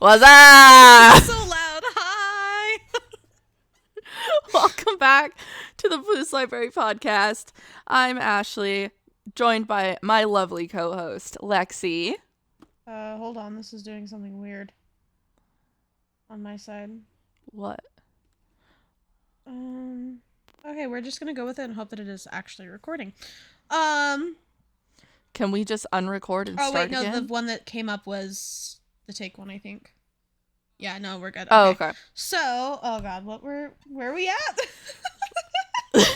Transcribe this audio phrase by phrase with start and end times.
[0.00, 1.22] What's up?
[1.24, 1.82] so loud.
[1.94, 2.78] Hi.
[4.54, 5.36] Welcome back
[5.76, 7.52] to the Blues Library podcast.
[7.86, 8.92] I'm Ashley,
[9.34, 12.14] joined by my lovely co-host Lexi.
[12.86, 13.56] Uh, hold on.
[13.56, 14.72] This is doing something weird
[16.30, 16.92] on my side.
[17.52, 17.80] What?
[19.46, 20.20] Um.
[20.66, 23.12] Okay, we're just gonna go with it and hope that it is actually recording.
[23.68, 24.36] Um.
[25.34, 26.68] Can we just unrecord and start?
[26.68, 27.00] Oh start wait, no.
[27.02, 27.26] again?
[27.26, 29.50] The one that came up was the take one.
[29.50, 29.92] I think.
[30.78, 30.98] Yeah.
[30.98, 31.48] No, we're good.
[31.50, 31.92] Oh, okay.
[32.14, 34.60] So, oh god, what were where are we at?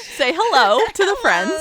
[0.00, 1.60] Say hello to the friends.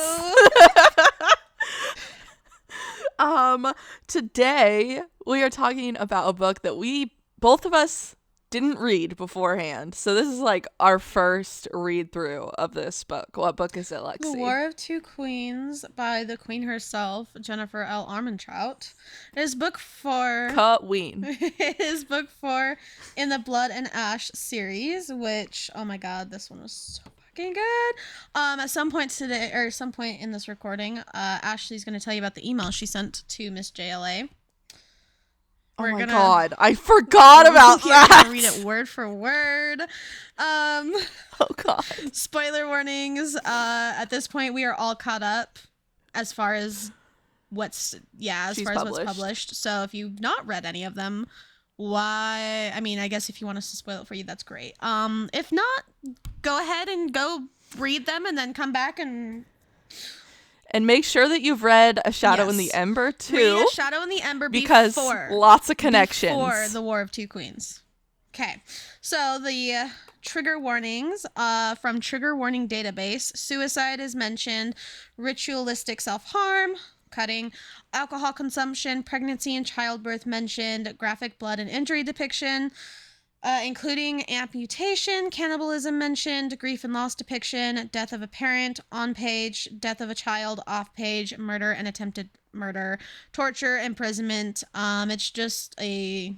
[3.20, 3.73] um,
[4.08, 8.16] today we are talking about a book that we both of us
[8.52, 9.96] didn't read beforehand.
[9.96, 13.30] So this is like our first read through of this book.
[13.36, 14.20] What book is it, Lexi?
[14.20, 18.05] The War of Two Queens by the Queen herself, Jennifer L.
[18.05, 18.94] Armentrout.
[19.36, 20.52] It is book four.
[20.54, 21.24] Cut Ween.
[21.40, 22.77] it is book four
[23.16, 27.54] in the Blood and Ash series, which oh my god, this one was so fucking
[27.54, 27.96] good.
[28.35, 32.13] Um, at some point today, or some point in this recording, uh, Ashley's gonna tell
[32.13, 34.27] you about the email she sent to Miss JLA.
[35.82, 38.29] Oh We're my gonna- god, I forgot about gonna that.
[38.32, 39.82] read it word for word.
[40.38, 40.93] Um,
[41.40, 41.84] Oh god.
[42.13, 43.35] spoiler warnings.
[43.35, 45.57] Uh, at this point, we are all caught up
[46.13, 46.91] as far as
[47.49, 49.55] what's yeah, as She's far as what's published.
[49.55, 51.26] So if you've not read any of them,
[51.77, 52.71] why?
[52.76, 54.76] I mean, I guess if you want us to spoil it for you, that's great.
[54.82, 55.84] Um, if not,
[56.43, 57.43] go ahead and go
[57.77, 59.45] read them and then come back and
[60.74, 62.74] And make sure that you've read A Shadow in the Yes.
[62.74, 63.66] Ember read too.
[63.70, 66.31] A Shadow in the Ember Because before lots of connections.
[66.31, 67.81] before the War of Two Queens.
[68.34, 68.63] Okay,
[69.02, 69.90] so the uh,
[70.22, 74.75] trigger warnings uh, from Trigger Warning Database: suicide is mentioned,
[75.18, 76.75] ritualistic self-harm,
[77.09, 77.52] cutting,
[77.91, 82.72] alcohol consumption, pregnancy and childbirth mentioned, graphic blood and injury depiction.
[83.44, 89.68] Uh, including amputation, cannibalism mentioned, grief and loss depiction, death of a parent on page,
[89.79, 93.00] death of a child off page, murder and attempted murder,
[93.34, 94.63] torture, imprisonment.
[94.75, 96.35] Um, it's just a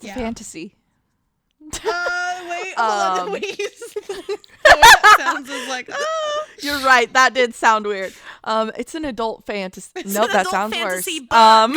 [0.00, 0.14] yeah.
[0.14, 0.74] fantasy.
[1.84, 3.42] Uh, wait, hold Um, on, wait.
[4.06, 6.44] the way that sounds is like, oh.
[6.62, 7.12] You're right.
[7.12, 8.14] That did sound weird.
[8.44, 9.90] Um, it's an adult fantasy.
[10.06, 11.28] No, nope, that sounds fantasy worse.
[11.28, 11.38] book.
[11.38, 11.74] Um,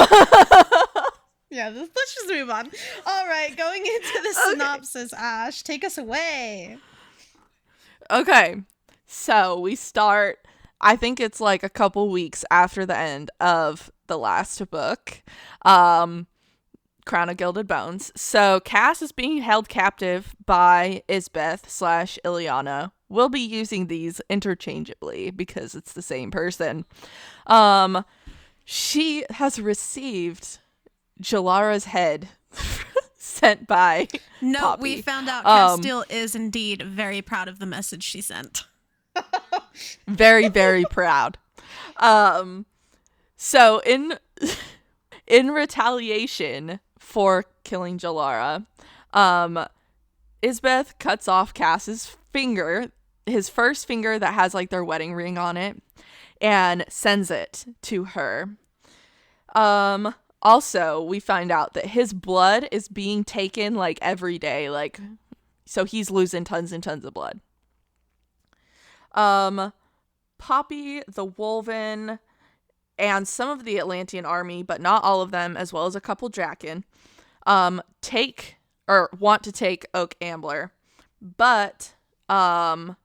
[1.52, 2.72] Yeah, let's just move on.
[3.06, 4.52] All right, going into the Okay.
[4.52, 6.78] synopsis, Ash, take us away.
[8.10, 8.62] okay,
[9.06, 10.40] so we start.
[10.80, 15.22] I think it's like a couple weeks after the end of the last book,
[15.64, 16.26] um,
[17.06, 18.12] Crown of Gilded Bones.
[18.16, 22.92] So Cass is being held captive by Isbeth slash Ileana.
[23.10, 26.86] We'll be using these interchangeably because it's the same person.
[27.46, 28.06] Um,
[28.66, 30.60] she has received
[31.22, 32.30] Jalara's head
[33.18, 34.08] sent by
[34.42, 34.82] No, Poppy.
[34.84, 38.66] we found out Um, Casteel is indeed very proud of the message she sent.
[40.08, 41.38] very very proud
[41.98, 42.66] um
[43.36, 44.18] so in
[45.28, 48.66] in retaliation for killing Jalara
[49.14, 49.66] um
[50.42, 52.90] Isbeth cuts off Cass's finger
[53.26, 55.82] his first finger that has like their wedding ring on it
[56.40, 58.50] and sends it to her
[59.54, 65.00] um also we find out that his blood is being taken like every day like
[65.66, 67.40] so he's losing tons and tons of blood
[69.14, 69.74] um
[70.42, 72.18] Poppy, the Wolven,
[72.98, 76.02] and some of the Atlantian army, but not all of them, as well as a
[76.02, 76.84] couple Draken,
[77.46, 78.58] um, take
[78.88, 80.72] or want to take Oak Ambler,
[81.22, 81.94] but
[82.28, 82.98] um,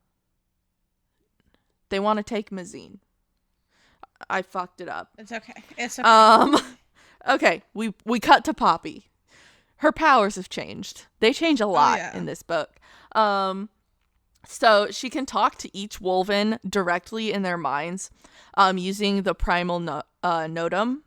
[1.89, 2.97] they want to take Massene.
[4.27, 5.11] I fucked it up.
[5.19, 5.53] It's okay.
[5.77, 6.09] It's okay.
[6.09, 6.57] Um,
[7.27, 9.05] okay, we we cut to Poppy.
[9.77, 11.05] Her powers have changed.
[11.19, 12.17] They change a lot yeah.
[12.17, 12.79] in this book.
[13.13, 13.69] Um,
[14.47, 18.09] so she can talk to each Wolven directly in their minds,
[18.55, 21.01] um, using the primal no- uh, notam.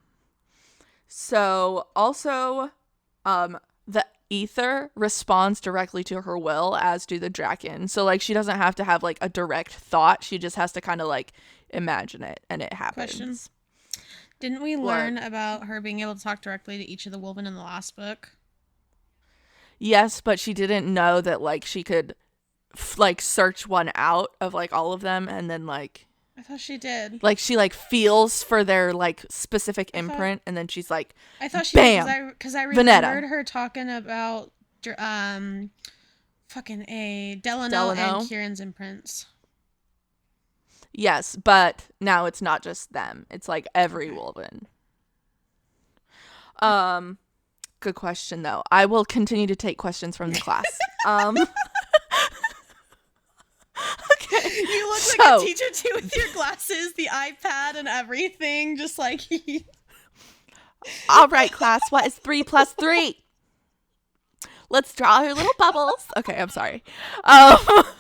[1.09, 2.71] So also,
[3.25, 3.59] um,
[3.89, 7.89] the ether responds directly to her will, as do the Draken.
[7.89, 10.23] So like she doesn't have to have like a direct thought.
[10.23, 11.33] She just has to kind of like
[11.71, 13.17] imagine it, and it happens.
[13.17, 13.39] Question.
[14.41, 14.87] Didn't we What?
[14.87, 17.63] learn about her being able to talk directly to each of the Wolven in the
[17.63, 18.31] last book?
[19.79, 22.15] Yes, but she didn't know that like she could
[22.77, 26.07] f- like search one out of like all of them and then like
[26.39, 27.23] I thought she did.
[27.23, 31.49] like she like feels for their like specific thought- imprint and then she's like I
[31.49, 32.07] thought she Bam!
[32.07, 32.77] did because I, I Vonetta.
[32.77, 34.53] remembered her talking about
[34.99, 35.71] um
[36.49, 38.19] fucking a Delano, Delano?
[38.21, 39.27] and Kieran's imprints.
[40.93, 43.27] Yes, but now it's not just them.
[43.31, 44.09] It's like every.
[44.11, 44.67] Wolven.
[46.61, 47.19] Um
[47.81, 48.63] Good question, though.
[48.71, 50.67] I will continue to take questions from the class.
[51.07, 51.49] um, okay.
[54.55, 58.77] You look like a teacher too with your glasses, the iPad, and everything.
[58.77, 59.23] Just like
[61.09, 61.81] All right, class.
[61.89, 63.25] What is three plus three?
[64.69, 66.07] Let's draw our little bubbles.
[66.19, 66.85] Okay, I'm sorry.
[67.25, 67.57] Um,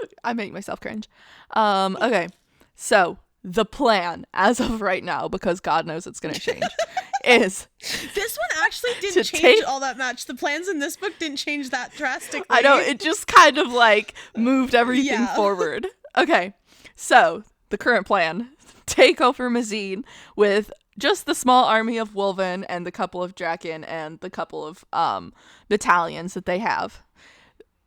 [0.24, 1.08] I make myself cringe.
[1.52, 2.28] Um, okay,
[2.76, 6.62] so the plan, as of right now, because God knows it's going to change,
[7.24, 7.66] is
[8.14, 10.26] this one actually didn't change take- all that much.
[10.26, 12.46] The plans in this book didn't change that drastically.
[12.50, 15.34] I know it just kind of like moved everything Yeah.
[15.34, 15.86] forward.
[16.16, 16.52] Okay,
[16.96, 18.50] so the current plan:
[18.86, 20.04] take over Massene
[20.36, 24.66] with just the small army of Wolven and the couple of Draken and the couple
[24.66, 25.32] of um
[25.68, 27.02] battalions that they have.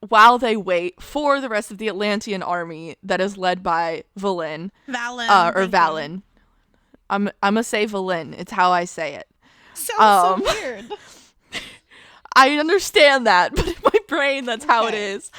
[0.09, 4.71] While they wait for the rest of the Atlantian army that is led by Valyn,
[4.88, 5.67] Valyn uh, or you.
[5.69, 6.21] Valyn.
[7.09, 8.33] I'm I'm gonna say Valyn.
[8.38, 9.27] It's how I say it.
[9.73, 10.91] Sounds Um, so weird.
[12.35, 15.11] I understand that, but in my brain, that's how it Okay.
[15.13, 15.31] is.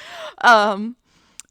[0.42, 0.96] Um,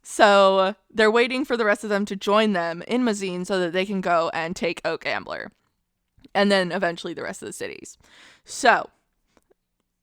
[0.01, 3.73] so they're waiting for the rest of them to join them in Massene so that
[3.73, 5.51] they can go and take Oak Ambler,
[6.33, 7.97] and then eventually the rest of the cities.
[8.45, 8.89] So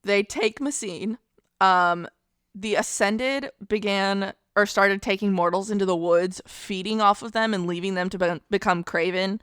[0.05, 1.19] they take Massene.
[1.61, 2.07] Um,
[2.55, 7.67] the Ascended began or started taking mortals into the woods, feeding off of them and
[7.67, 9.41] leaving them to be- become Craven,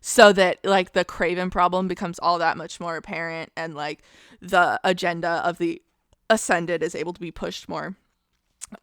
[0.00, 4.02] so that like the Craven problem becomes all that much more apparent, and like
[4.40, 5.82] the agenda of the
[6.28, 7.96] Ascended is able to be pushed more.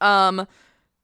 [0.01, 0.47] Um,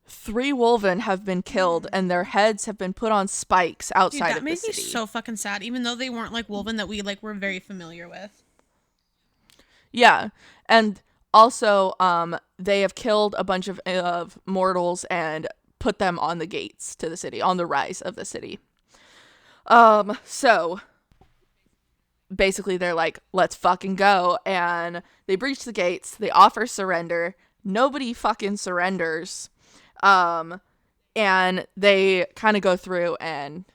[0.05, 4.31] three Wolven have been killed, and their heads have been put on spikes Dude, outside
[4.31, 5.63] that of made the me so fucking sad.
[5.63, 8.43] Even though they weren't like Wolven that we like were very familiar with.
[9.91, 10.29] Yeah.
[10.67, 11.01] And
[11.33, 15.47] also um they have killed a bunch of of mortals and
[15.79, 18.59] put them on the gates to the city, on the rise of the city.
[19.67, 20.79] Um so
[22.33, 27.35] basically they're like let's fucking go and they breach the gates, they offer surrender.
[27.63, 29.49] Nobody fucking surrenders.
[30.01, 30.61] Um
[31.15, 33.65] and they kind of go through and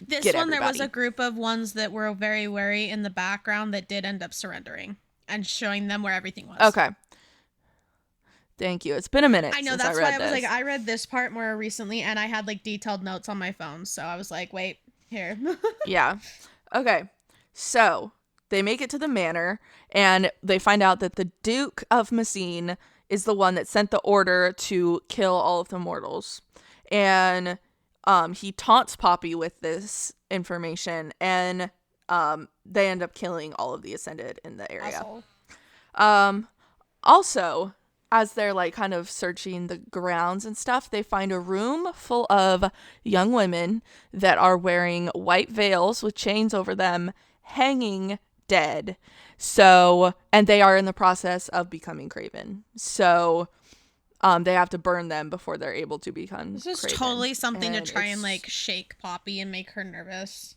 [0.00, 3.72] This one, there was a group of ones that were very wary in the background
[3.74, 4.96] that did end up surrendering
[5.30, 6.58] and showing them where everything was.
[6.60, 6.90] okay.
[8.58, 8.94] Thank you.
[8.94, 9.54] It's been a minute.
[9.56, 10.42] I know that's I why I was this.
[10.42, 13.52] like, I read this part more recently, and I had like detailed notes on my
[13.52, 14.80] phone, so I was like, wait,
[15.10, 15.38] here.
[15.86, 16.18] Yeah.
[16.74, 17.08] Okay.
[17.52, 18.12] So
[18.48, 19.60] they make it to the manor
[19.90, 22.76] and they find out that the Duke of Massene
[23.08, 26.42] is the one that sent the order to kill all of the mortals.
[26.92, 27.58] And
[28.04, 31.70] um, he taunts Poppy with this information and
[32.10, 35.04] um, they end up killing all of the Ascended in the area.
[35.94, 36.48] Um,
[37.02, 37.72] also,
[38.12, 42.26] as they're like kind of searching the grounds and stuff, they find a room full
[42.28, 42.64] of
[43.04, 47.12] young women that are wearing white veils with chains over them,
[47.42, 48.18] hanging
[48.48, 48.96] dead.
[49.38, 52.64] So, and they are in the process of becoming Craven.
[52.76, 53.48] So,
[54.22, 56.54] um, they have to burn them before they're able to become.
[56.54, 56.98] This is Craven.
[56.98, 60.56] totally something And to try and like shake Poppy and make her nervous.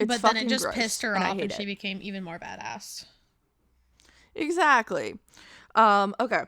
[0.00, 1.66] It's but then it just gross, pissed her and off, and she it.
[1.66, 3.04] became even more badass.
[4.34, 5.18] Exactly.
[5.74, 6.42] Um, okay.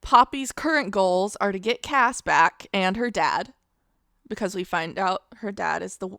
[0.00, 3.52] Poppy's current goals are to get Cass back and her dad,
[4.28, 6.10] because we find out her dad is the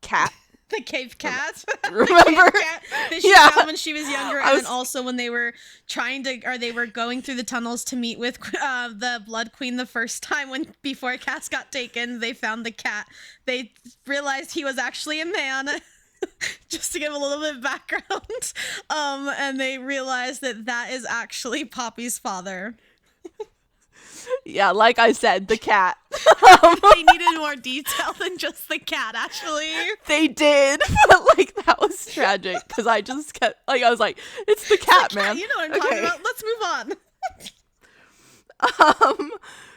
[0.00, 0.32] cat.
[0.70, 1.62] The cave cat.
[1.90, 2.06] Remember?
[2.24, 3.50] the cave cat that she Yeah.
[3.50, 5.52] found when she was younger, and was- then also when they were
[5.88, 9.52] trying to, or they were going through the tunnels to meet with uh, the Blood
[9.52, 13.06] Queen the first time when before Cass got taken, they found the cat.
[13.44, 13.72] They
[14.06, 15.68] realized he was actually a man.
[16.70, 18.52] Just to give a little bit of background,
[18.90, 22.76] um, and they realized that that is actually Poppy's father.
[24.44, 25.96] Yeah, like I said, the cat.
[26.12, 29.70] they needed more detail than just the cat, actually.
[30.06, 34.18] They did, but like that was tragic because I just kept like I was like,
[34.46, 35.38] it's the cat, man.
[35.38, 36.24] You know what I'm talking about.
[36.24, 36.92] Let's move on.
[38.78, 39.32] Um,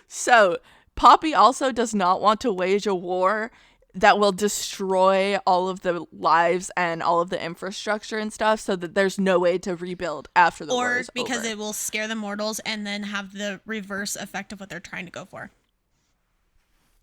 [0.08, 0.60] so
[0.96, 3.51] Poppy also does not want to wage a war
[3.94, 8.75] that will destroy all of the lives and all of the infrastructure and stuff, so
[8.75, 11.48] that there's no way to rebuild after the war or because over.
[11.48, 15.06] it will scare the mortals and then have the reverse effect of what they're trying
[15.06, 15.51] to go for.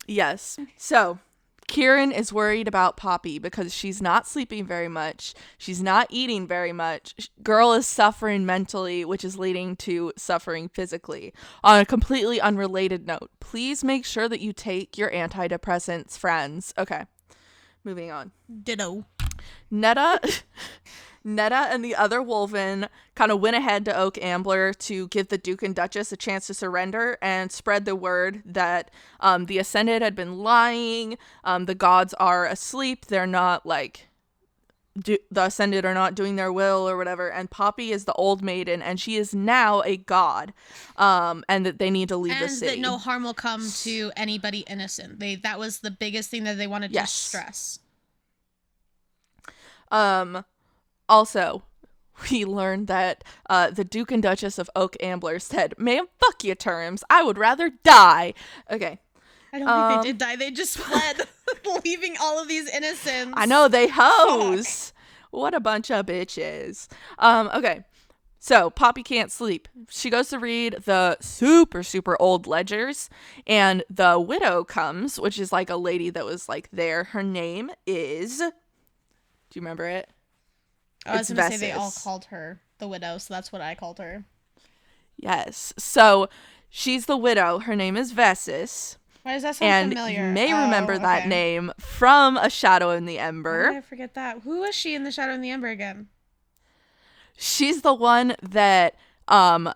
[0.07, 0.59] Yes.
[0.77, 1.19] So
[1.69, 5.35] Kieran is worried about Poppy because she's not sleeping very much.
[5.59, 7.31] She's not eating very much.
[7.43, 11.33] Girl is suffering mentally, which is leading to suffering physically.
[11.63, 16.75] On a completely unrelated note, please make sure that you take your antidepressants, friends.
[16.79, 17.05] Okay.
[17.85, 18.33] Moving on.
[18.63, 19.05] Ditto.
[19.71, 20.21] Netta
[21.25, 25.39] Netta and the other Wolven kind of went ahead to Oak Ambler to give the
[25.39, 28.91] Duke and Duchess a chance to surrender and spread the word that
[29.21, 31.17] um, the Ascended had been lying.
[31.43, 33.07] Um, the gods are asleep.
[33.07, 34.09] They're not like
[34.97, 38.43] do, the ascended are not doing their will or whatever and poppy is the old
[38.45, 40.53] maiden and she is now a god
[40.97, 43.69] um and that they need to leave the and city that no harm will come
[43.71, 45.19] to anybody innocent.
[45.19, 47.11] They that was the biggest thing that they wanted Yes.
[47.13, 47.79] to stress.
[49.91, 50.45] um
[51.09, 51.65] also
[52.31, 56.55] we learned that uh, the Duke and Duchess of Oak Ambler said, "Man, fuck your
[56.55, 57.03] terms.
[57.11, 58.35] I would rather die."
[58.71, 59.01] Okay,
[59.53, 60.37] I don't Um, think they did die.
[60.37, 61.23] They just fled,
[61.85, 63.35] leaving all of these innocents.
[63.37, 64.93] I know they hoes.
[65.31, 66.87] What a bunch of bitches.
[67.19, 67.83] Um, okay.
[68.39, 69.69] So Poppy can't sleep.
[69.89, 73.09] She goes to read the super, super old ledgers,
[73.47, 77.05] and the widow comes, which is like a lady that was like there.
[77.05, 78.45] Her name is Do
[79.55, 80.11] you remember it?
[81.07, 83.99] I was gonna say they all called her the widow, so that's what I called
[83.99, 84.25] her.
[85.17, 85.73] Yes.
[85.79, 86.29] So
[86.71, 87.61] she's the widow.
[87.61, 88.97] Her name is Vessis.
[89.23, 90.27] Why does that sound And familiar?
[90.27, 91.29] you may Oh, remember that okay.
[91.29, 93.71] name from A Shadow in the Ember.
[93.71, 94.41] I forget that?
[94.43, 96.09] Who was she in the Shadow in the Ember again?
[97.37, 98.95] She's the one that
[99.29, 99.73] um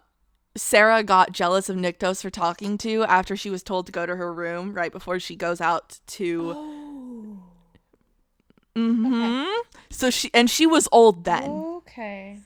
[0.56, 4.16] Sera got jealous of Nyktos for talking to after she was told to go to
[4.16, 6.77] her room right before she goes out to Oh.
[8.75, 9.45] Hmm
[9.91, 11.65] So she and she was old then.
[11.79, 12.39] Okay.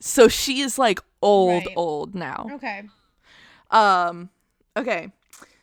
[0.00, 1.76] So she is like old Right.
[1.76, 2.48] old now.
[2.52, 2.82] Okay.
[3.70, 4.30] Um
[4.76, 5.12] okay.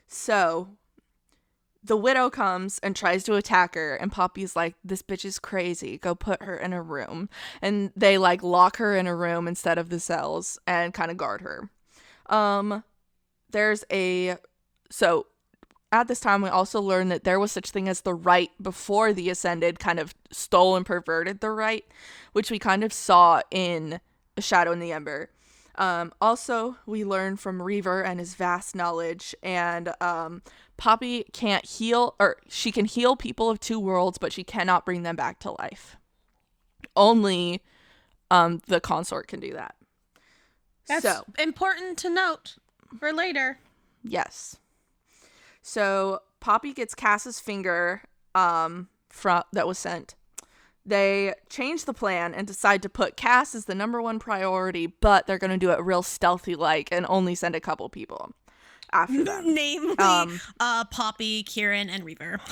[0.07, 0.69] So
[1.83, 5.97] the widow comes and tries to attack her and Poppy's like this bitch is crazy.
[5.97, 7.29] Go put her in a room.
[7.61, 11.17] And they like lock her in a room instead of the cells and kind of
[11.17, 11.69] guard her.
[12.27, 12.83] Um
[13.49, 14.37] there's a
[14.89, 15.27] so
[15.91, 19.13] at this time we also learned that there was such thing as the rite before
[19.13, 21.85] the ascended kind of stole and perverted the rite,
[22.33, 23.99] which we kind of saw in
[24.37, 25.29] A Shadow in the Ember.
[25.75, 30.41] Um, also, we learn from Reaver and his vast knowledge, and um,
[30.77, 35.03] Poppy can't heal, or she can heal people of two worlds, but she cannot bring
[35.03, 35.97] them back to life.
[36.95, 37.61] Only
[38.29, 39.75] um, the consort can do that.
[40.87, 42.57] That's so, important to note
[42.99, 43.59] for later.
[44.03, 44.57] yes.
[45.61, 48.01] So Poppy gets Cass's finger
[48.35, 50.15] um, from that was sent.
[50.85, 55.27] They change the plan and decide to put Cass as the number one priority, but
[55.27, 58.31] they're going to do it real stealthy like and only send a couple people
[58.91, 59.53] after them.
[59.53, 62.39] Namely, Um, uh, Poppy, Kieran, and Reaver.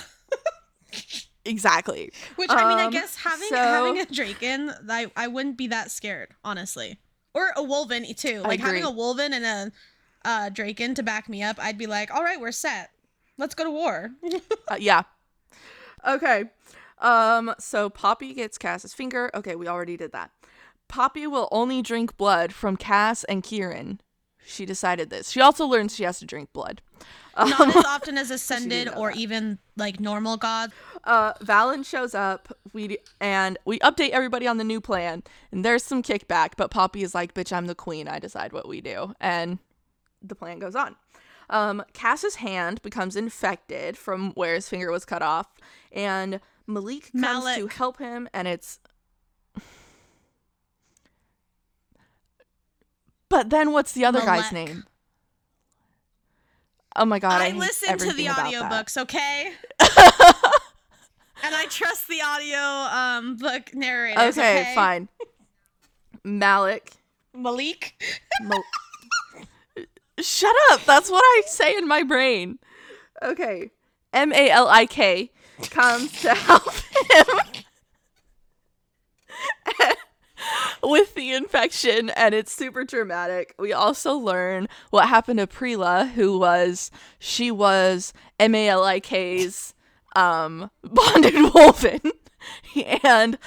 [1.46, 2.12] Exactly.
[2.36, 5.68] Which I mean, I Um, guess having so- having a Draken, I I wouldn't be
[5.68, 7.00] that scared, honestly.
[7.34, 8.42] Or a Wolven too.
[8.42, 8.92] Like having a.
[8.92, 9.72] Wolven and a
[10.26, 12.92] uh, Draken to back me up, I'd be like, all right, we're set.
[13.40, 14.12] Let's go to war.
[14.68, 15.02] Uh, yeah.
[16.08, 16.44] Okay.
[17.00, 17.56] Um.
[17.58, 19.32] So Poppy gets Cass's finger.
[19.34, 20.30] Okay, we already did that.
[20.88, 24.00] Poppy will only drink blood from Cass and Kieran.
[24.46, 25.30] She decided this.
[25.32, 26.82] She also learns she has to drink blood.
[27.38, 29.18] Not Um, as often as Ascended or that.
[29.18, 30.74] even like normal gods.
[31.04, 32.52] uh, Valyn shows up.
[32.74, 35.24] We and we update everybody on the new plan.
[35.52, 38.08] And there's some kickback, but Poppy is like, "Bitch, I'm the queen.
[38.08, 39.60] I decide what we do." And
[40.22, 40.96] the plan goes on.
[41.50, 45.48] Um, Cass's hand becomes infected from where his finger was cut off,
[45.92, 48.80] and Malik comes to help him, and it's.
[53.30, 54.86] But then, what's the other guy's name?
[56.96, 57.42] Oh my god!
[57.42, 59.54] I, I, hate listen to the audiobooks, okay?
[59.80, 64.20] and I trust the audio um book narrator.
[64.20, 65.08] Okay, Okay, fine.
[66.24, 66.92] Malik.
[67.34, 68.02] Malik.
[68.42, 68.64] Mal-
[70.22, 70.86] Shut up.
[70.86, 72.60] That's what I say in my brain.
[73.22, 73.72] Okay.
[74.14, 75.32] M A L I K
[75.70, 76.72] comes to help
[77.12, 77.26] him
[80.84, 83.54] with the infection, and it's super dramatic.
[83.60, 89.00] We also learn what happened to Preela, who was she was M A L I
[89.00, 89.74] K's
[90.16, 92.12] um bonded wolven,
[93.04, 93.38] and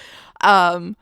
[0.42, 0.96] um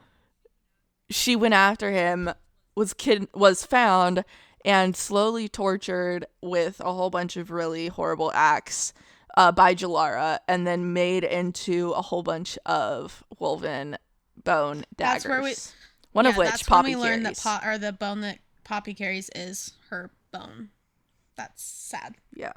[1.11, 2.31] she went after him
[2.75, 4.25] was kid was found
[4.65, 8.93] and slowly tortured with a whole bunch of really horrible acts
[9.37, 13.97] uh, by Jalara and then made into a whole bunch of wolven
[14.45, 15.23] bone daggers.
[15.23, 15.55] That's where we-
[16.13, 17.61] one of Yeah, which that's Poppy when we learned that carries.
[17.63, 20.71] po- or the bone that Poppy carries is her bone.
[21.37, 22.17] That's sad.
[22.35, 22.53] Yeah.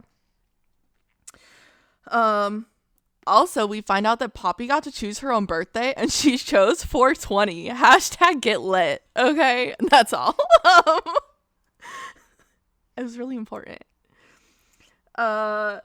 [2.07, 2.65] Um
[3.25, 6.83] also we find out that Poppy got to choose her own birthday and she chose
[6.83, 7.69] 420.
[7.69, 9.03] Hashtag get lit.
[9.15, 9.75] Okay?
[9.89, 10.35] That's all.
[12.97, 13.83] It was really important.
[15.15, 15.79] Uh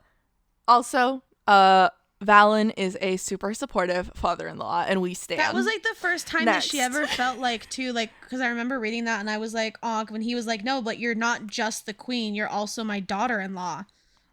[0.67, 1.91] also, uh
[2.23, 5.41] Valyn is a super supportive father-in-law and we stand.
[5.41, 8.49] That was like the first time that she ever felt like too like because I
[8.49, 11.15] remember reading that and I was like, oh, when he was like, no, but you're
[11.15, 13.85] not just the queen, you're also my daughter-in-law.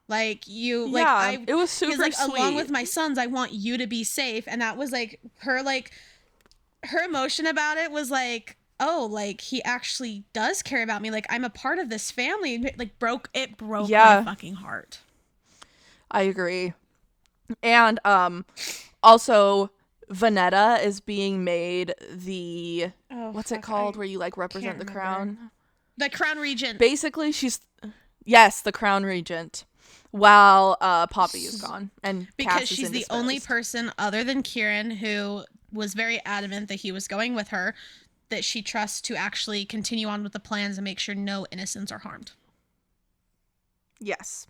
[0.07, 2.37] Like you, like yeah, I, it was super like sweet.
[2.37, 5.63] along with my sons, I want you to be safe, and that was like her
[5.63, 5.91] like
[6.83, 11.11] her emotion about it was like, oh, like he actually does care about me.
[11.11, 12.73] Like I'm a part of this family.
[12.77, 14.21] Like broke it broke Yeah.
[14.25, 14.99] my fucking heart.
[16.11, 16.73] I agree.
[17.63, 18.45] And um
[19.03, 19.71] also
[20.11, 24.91] Vonetta is being made the Oh, what's it called where you like represent the remember.
[24.99, 25.51] crown?
[25.97, 26.79] The crown regent.
[26.79, 27.61] Basically she's
[28.23, 29.65] yes, the crown regent
[30.11, 34.89] while uh Poppy is gone and because Cass she's the only person other than Kieran
[34.91, 37.75] who was very adamant that he was going with her
[38.29, 41.91] that she trusts to actually continue on with the plans and make sure no innocents
[41.91, 42.31] are harmed.
[43.99, 44.47] Yes.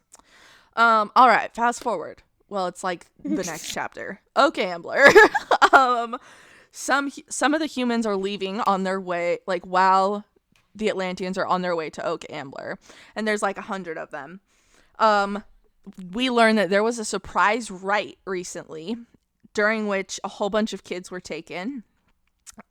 [0.76, 2.24] Um, all right, fast forward.
[2.50, 4.20] Well, it's like the next chapter.
[4.36, 5.08] Okay, Ambler.
[5.74, 6.18] um,
[6.72, 10.26] some some of the humans are leaving on their way, like while
[10.74, 12.78] the Atlantians are on their way to Oak Ambler,
[13.16, 14.42] and there's like a hundred of them.
[15.00, 15.44] Um,
[16.12, 18.98] we learned that there was a surprise rite recently,
[19.54, 21.84] during which a whole bunch of kids were taken.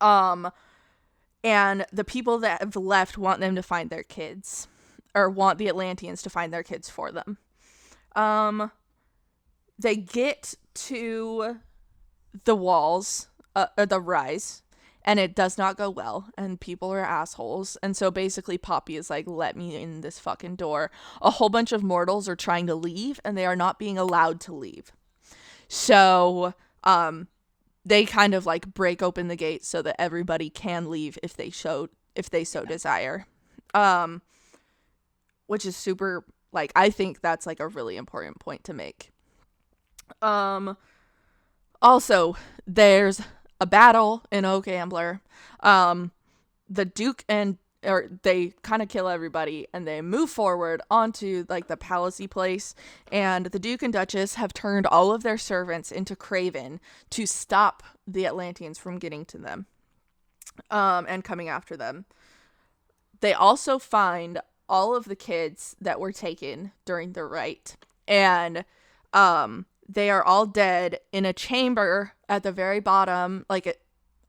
[0.01, 0.51] Um,
[1.45, 4.67] and the people that have left want them to find their kids,
[5.15, 7.39] or want the Atlantians to find their kids for them.
[8.17, 8.73] Um,
[9.79, 11.59] they get to
[12.45, 14.63] the walls, uh, the rise,
[15.05, 17.77] and it does not go well, and people are assholes.
[17.83, 21.73] And so basically, Poppy is like, "Let me in this fucking door." A whole bunch
[21.73, 24.93] of mortals are trying to leave, and they are not being allowed to leave.
[25.69, 27.29] So, um,
[27.85, 31.51] they kind of like break open the gate so that everybody can leave if they
[31.51, 33.27] show if they so desire.
[33.75, 34.23] Um,
[35.47, 39.11] which is super like I think that's like a really important point to make.
[40.23, 40.77] Um
[41.83, 42.37] also
[42.67, 43.21] there's
[43.61, 45.21] a battle in Oak Ambler.
[45.61, 46.13] Um
[46.69, 51.69] the Duke and or they kind of kill everybody and they move forward onto like
[51.69, 52.75] the palacey place
[53.13, 57.83] and the Duke and Duchess have turned all of their servants into Craven to stop
[58.07, 59.67] the Atlantians from getting to them
[60.71, 62.05] um and coming after them.
[63.21, 67.77] They also find all of the kids that were taken during the rite
[68.09, 68.65] and
[69.13, 73.81] um they are all dead in a chamber at the very bottom like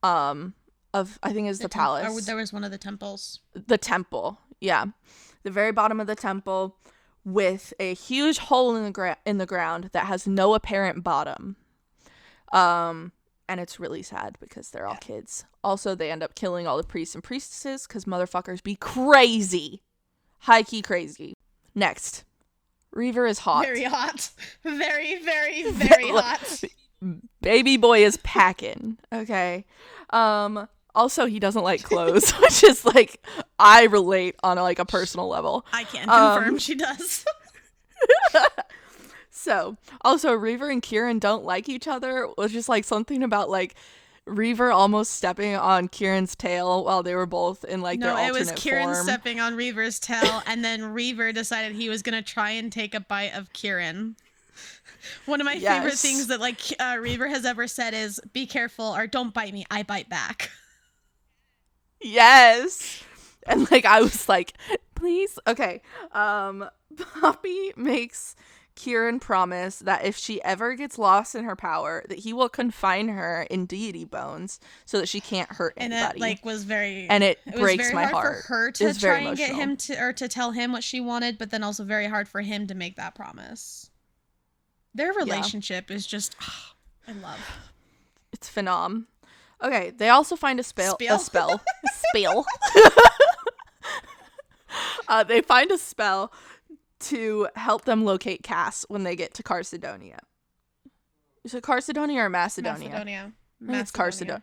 [0.04, 0.54] um
[1.00, 3.40] of I think is the, temp- palace Or there was one of the temples.
[3.54, 4.40] the temple.
[4.60, 4.86] Yeah.
[5.44, 6.78] The very bottom of the temple
[7.24, 11.56] with a huge hole in the gra- in the ground that has no apparent bottom.
[12.52, 13.12] Um
[13.48, 15.46] and it's really sad because they're all kids.
[15.64, 19.82] Also, they end up killing all the priests and priestesses cuz motherfuckers be crazy.
[20.40, 21.34] High key crazy.
[21.76, 22.24] Next.
[22.92, 23.66] Reaver is hot.
[23.66, 24.30] Very hot.
[24.64, 26.64] Very, very, very hot.
[27.42, 28.98] Baby boy is packing.
[29.14, 29.66] Okay.
[30.12, 33.24] Um also he doesn't like clothes, which is like
[33.60, 35.66] I relate on like a personal level.
[35.72, 37.26] I can Um, confirm she does.
[39.38, 43.76] So, also Reaver and Kieran don't like each other, which is like something about like
[44.26, 48.34] Reaver almost stepping on Kieran's tail while they were both in like no, their it
[48.34, 49.04] was Kieran form.
[49.04, 53.00] stepping on Reaver's tail, and then Reaver decided he was gonna try and take a
[53.00, 54.16] bite of Kieran.
[55.28, 58.86] One of my favorite things that like uh, Reaver has ever said is, "Be careful
[58.96, 59.64] or don't bite me.
[59.70, 60.50] I bite back."
[62.02, 63.04] Yes.
[63.48, 64.54] And like I was like,
[64.96, 65.38] please.
[65.48, 65.82] Okay.
[66.12, 66.68] Um
[67.20, 68.36] Poppy makes
[68.76, 73.08] Kieran promise that if she ever gets lost in her power, that he will confine
[73.08, 76.18] her in deity bones so that she can't hurt And anybody.
[76.18, 77.08] it like was very.
[77.10, 78.44] and it, it was breaks very my hard heart.
[78.44, 81.38] for her to try and get him to or to tell him what she wanted,
[81.38, 83.90] but then also very hard for him to make that promise.
[84.94, 86.36] Their relationship is just,
[87.08, 87.40] I love.
[88.34, 89.06] It's phenom.
[89.64, 90.96] Okay, they also find a spell.
[90.96, 91.16] Spiel?
[91.16, 91.62] A spell.
[92.10, 92.46] spell.
[95.08, 96.32] uh, they find a spell
[97.00, 100.20] to help them locate Cass when they get to Carsodonia.
[101.44, 102.92] Is it Carsodonia or Masadonia?
[102.92, 103.34] Masadonia.
[103.80, 104.42] It's Carsodonia.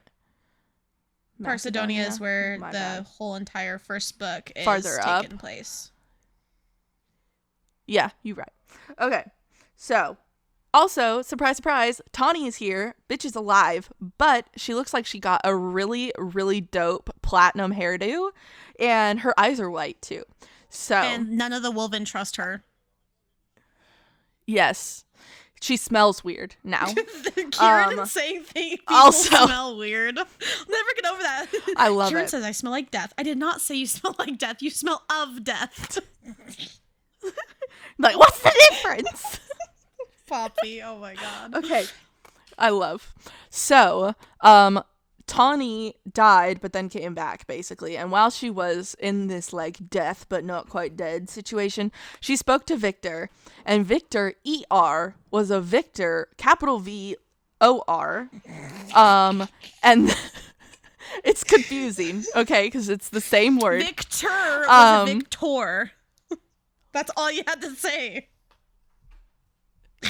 [1.40, 3.05] Carsodonia is where My the bad.
[3.05, 5.29] whole entire first book is Farther up.
[5.38, 5.90] place.
[7.87, 8.53] Yeah, you're right.
[9.01, 9.25] Okay,
[9.77, 10.16] so
[10.75, 12.95] also surprise, surprise, Tawny is here.
[13.09, 18.31] Bitch is alive, but she looks like she got a really, really dope platinum hairdo,
[18.79, 20.25] and her eyes are white too.
[20.71, 22.63] So And none of the Wolven trust her.
[24.47, 25.05] yes,
[25.61, 26.87] she smells weird now.
[27.53, 30.19] Kieran Um, saying things also- smell weird.
[30.19, 30.25] I'll
[30.69, 31.47] never get over that.
[31.77, 32.29] I love Kieran it.
[32.29, 33.13] Kieran says I smell like death.
[33.19, 34.63] I did not say you smell like death.
[34.63, 35.99] You smell of death.
[37.99, 39.41] like, what's the difference?
[40.33, 40.81] Poppy.
[40.83, 41.55] Oh my god.
[41.57, 41.85] okay,
[42.59, 43.12] I love.
[43.51, 44.83] So, um,
[45.27, 47.99] Tawny died, but then came back basically.
[47.99, 52.64] And while she was in this like death but not quite dead situation, she spoke
[52.66, 53.29] to Vikter,
[53.66, 54.35] and Vikter
[54.73, 57.16] Er was a Viktor, capital V
[57.61, 58.31] O R,
[58.95, 59.47] um,
[59.83, 60.11] and
[61.25, 63.83] it's confusing, okay, because it's the same word.
[63.83, 65.92] Vikter was Um, a Viktor.
[66.92, 68.29] That's all you had to say.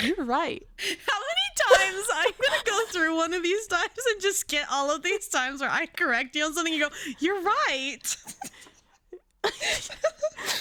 [0.01, 0.67] You're right.
[0.79, 4.91] How many times I'm gonna go through one of these times and just get all
[4.91, 8.17] of these times where I correct you on something, you go, "You're right."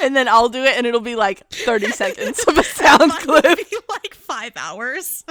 [0.02, 3.60] And then I'll do it, and it'll be like 30 seconds of a sound clip.
[3.89, 5.24] like five hours.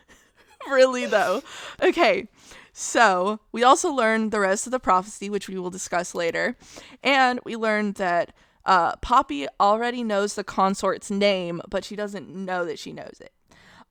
[0.70, 1.42] really though.
[1.82, 2.28] Okay.
[2.72, 6.56] So, we also learned the rest of the prophecy, which we will discuss later.
[7.02, 8.32] And we learned that
[8.64, 13.32] uh, Poppy already knows the consort's name, but she doesn't know that she knows it.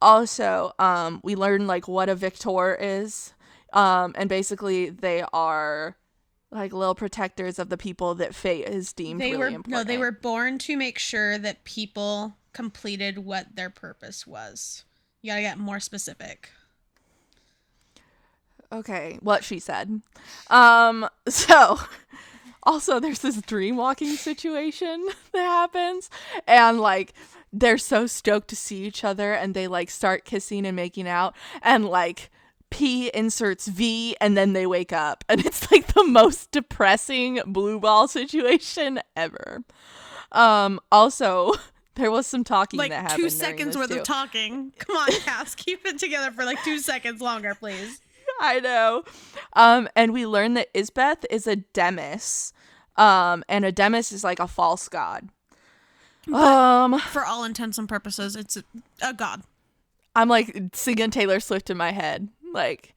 [0.01, 3.33] Also, um, we learned like what a Viktor is.
[3.73, 5.97] Um, and basically, they are
[6.51, 9.71] like little protectors of the people that fate is deemed they really were important.
[9.71, 14.83] no, they were born to make sure that people completed what their purpose was.
[15.21, 16.49] You gotta get more specific.
[18.71, 20.01] Okay, what she said.
[20.49, 21.79] Um, so
[22.63, 26.09] also there's this dream walking situation that happens,
[26.47, 27.13] and like
[27.51, 31.35] they're so stoked to see each other, and they like start kissing and making out,
[31.61, 32.29] and like
[32.69, 37.79] P inserts V, and then they wake up, and it's like the most depressing blue
[37.79, 39.63] ball situation ever.
[40.31, 41.53] Um, also.
[41.95, 43.23] There was some talking Like that happened.
[43.23, 43.97] two seconds worth too.
[43.99, 44.71] of talking.
[44.77, 47.99] Come on, Cass, keep it together for like two seconds longer, please.
[48.41, 49.03] I know.
[49.53, 52.53] Um, and we learn that Isbeth is a Demis.
[52.95, 55.29] Um, and a Demis is like a false god.
[56.33, 58.63] Um, For all intents and purposes, it's a,
[59.01, 59.43] a god.
[60.15, 62.29] I'm like singing Taylor Swift in my head.
[62.53, 62.93] Like,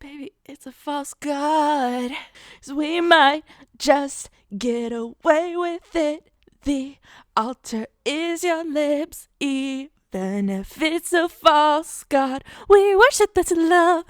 [0.00, 2.12] baby, it's a false god.
[2.60, 3.44] So we might
[3.78, 6.28] just get away with it.
[6.64, 6.96] The
[7.36, 12.42] altar is your lips, even if it's a false god.
[12.68, 14.04] We worship that's love.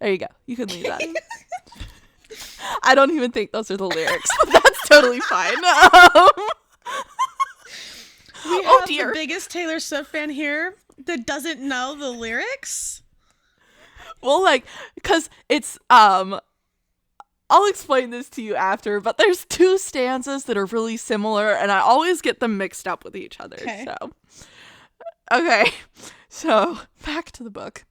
[0.00, 0.26] There you go.
[0.46, 1.02] You can leave that.
[2.82, 5.56] I don't even think those are the lyrics, but that's totally fine.
[5.64, 6.28] Um,
[8.44, 9.08] We Oh, dear.
[9.08, 10.74] the biggest Taylor Swift fan here
[11.06, 13.02] that doesn't know the lyrics.
[14.22, 14.64] well, like,
[15.02, 16.38] cause it's um,
[17.50, 21.72] I'll explain this to you after, but there's two stanzas that are really similar, and
[21.72, 23.56] I always get them mixed up with each other.
[23.60, 23.84] Okay.
[23.86, 24.12] So,
[25.32, 25.70] okay,
[26.28, 27.84] so back to the book.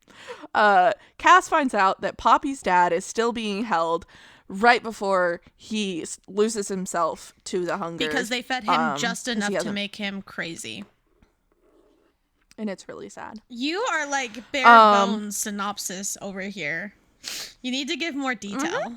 [0.57, 4.05] Uh, Cass finds out that Poppy's dad is still being held
[4.47, 9.51] right before he loses himself to the hunger Because they fed him um, just enough
[9.59, 10.83] to make him crazy.
[12.57, 13.39] and it's really sad.
[13.49, 16.93] You are like bare Um, bones synopsis over here.
[17.61, 18.95] You need to give more detail.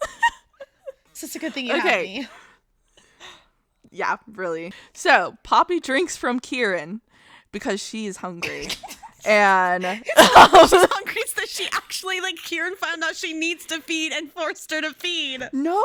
[1.10, 1.86] it's just a good thing you Mm-hmm.
[1.86, 2.12] Okay.
[2.16, 2.28] have me.
[3.90, 4.72] Yeah, really.
[4.92, 7.00] So Poppy drinks from Kieran
[7.50, 8.68] because she's hungry.
[9.26, 14.12] and She's hungry so that she actually like Kieran found out she needs to feed
[14.12, 15.48] and forced her to feed.
[15.52, 15.82] no,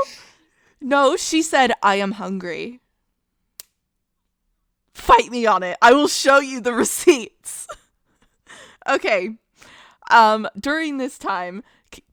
[0.79, 2.79] no, she said, I am hungry.
[4.93, 5.77] Fight me on it.
[5.81, 7.67] I will show you the receipts.
[8.87, 9.37] okay.
[10.09, 11.63] Um, during this time,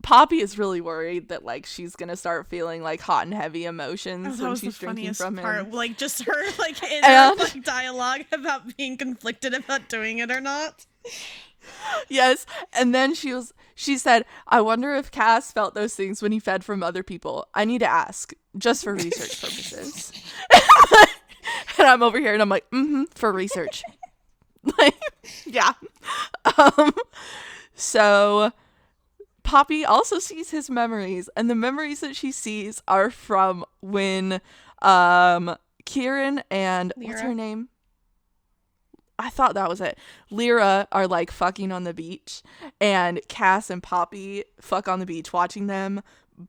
[0.03, 4.41] Poppy is really worried that like she's gonna start feeling like hot and heavy emotions
[4.41, 5.67] when she's drinking from part.
[5.67, 5.71] him.
[5.73, 10.31] Like just her like in And- her, like dialogue about being conflicted about doing it
[10.31, 10.87] or not.
[12.09, 12.47] Yes.
[12.73, 16.41] And then she was she said, I wonder if Cass felt those things when he
[16.41, 17.47] fed from other people.
[17.55, 20.13] I need to ask, just for research purposes.
[21.79, 23.83] and I'm over here and I'm like, mm-hmm, for research.
[24.79, 24.97] like,
[25.47, 25.73] yeah.
[26.59, 26.93] Um
[27.75, 28.53] so
[29.45, 34.41] Poppy also sees his memories, and the memories that she sees are from when
[34.83, 37.69] um Kieran and what's her name?
[39.19, 39.99] I thought that was it.
[40.31, 42.43] Lyra are like fucking on the beach,
[42.81, 46.03] and Cass and Poppy fuck on the beach watching them.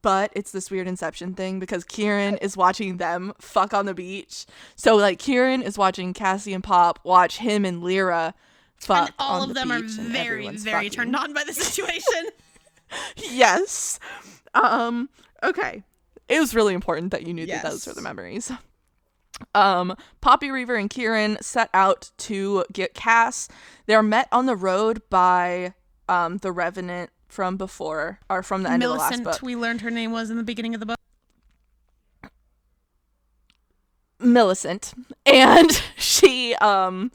[0.03, 4.45] But it's this weird inception thing because Kieran is watching them fuck on the beach.
[4.75, 8.35] So like Kieran is watching Cassie and Pop watch him and Lyra
[8.79, 9.07] fuck.
[9.07, 10.89] and all of the them are very, very fucking.
[10.91, 12.29] turned on by the situation.
[13.17, 13.99] yes.
[14.53, 15.09] Um,
[15.41, 15.81] okay.
[16.27, 17.87] It was really important that you knew that those Yes.
[17.87, 18.51] were the memories.
[19.55, 23.47] Um, Poppy Reaver and Kieran set out to get Cass.
[23.85, 25.73] They're met on the road by
[26.07, 29.23] um the Revenant from before or from the end of the last book.
[29.23, 30.97] Millicent, we learned her name was in the beginning of the book.
[34.19, 34.93] Millicent.
[35.25, 37.11] And she um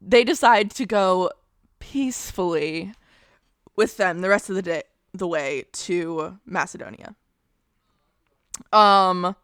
[0.00, 1.30] they decide to go
[1.78, 2.92] peacefully
[3.76, 4.82] with them the rest of the day
[5.12, 7.14] the way to Masadonia.
[8.72, 9.36] Um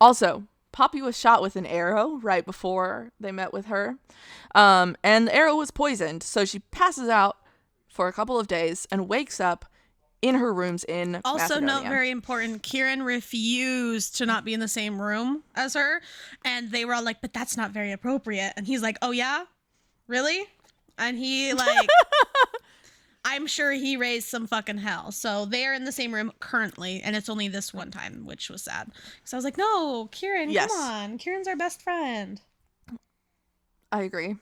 [0.00, 3.96] also Poppy was shot with an arrow right before they met with her.
[4.54, 7.36] Um and the arrow was poisoned, so she passes out
[7.88, 9.64] for a couple of days and wakes up
[10.20, 11.62] in her rooms in Also, Masadonia.
[11.62, 12.62] note very important.
[12.62, 16.00] Kieran refused to not be in the same room as her,
[16.44, 19.44] and they were all like, "But that's not very appropriate." And he's like, "Oh yeah,
[20.08, 20.44] really?"
[20.98, 21.88] And he like,
[23.30, 25.12] I'm sure he raised some fucking hell.
[25.12, 28.48] So they are in the same room currently, and it's only this one time, which
[28.48, 28.90] was sad.
[29.24, 30.70] So I was like, "No, Kieran, Yes.
[30.72, 32.40] come on, Kieran's our best friend."
[33.92, 34.36] I agree.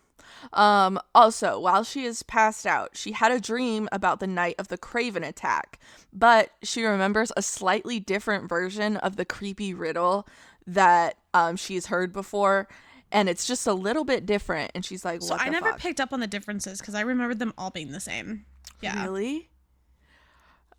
[0.53, 4.69] Um, also, while she is passed out, she had a dream about the night of
[4.69, 5.79] the Craven attack,
[6.13, 10.27] but she remembers a slightly different version of the creepy riddle
[10.67, 12.67] that um, she's heard before,
[13.13, 14.73] and it's just a little bit different.
[14.75, 15.79] And she's like, So "What I never fuck?
[15.81, 18.47] picked up on the differences because I remembered them all being the same.
[18.81, 19.03] Yeah.
[19.05, 19.49] Really?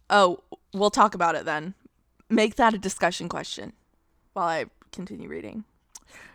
[0.10, 0.40] Oh,
[0.74, 1.74] we'll talk about it then.
[2.30, 3.74] Make that a discussion question
[4.34, 5.64] while I continue reading.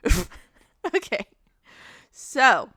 [0.94, 1.26] okay.
[2.10, 2.70] So,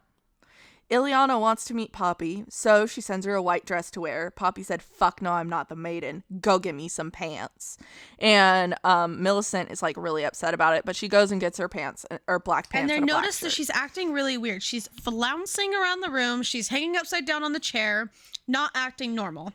[0.96, 4.32] Ileana wants to meet Poppy, so she sends her a white dress to wear.
[4.32, 6.24] Poppy said, Fuck no, I'm not the maiden.
[6.40, 7.78] Go get me some pants.
[8.18, 11.68] And um, Millicent is like really upset about it, but she goes and gets her
[11.70, 12.84] pants, uh, or black pants.
[12.84, 14.64] And they and notice that she's acting really weird.
[14.64, 16.42] She's flouncing around the room.
[16.44, 18.10] She's hanging upside down on the chair,
[18.48, 19.54] not acting normal,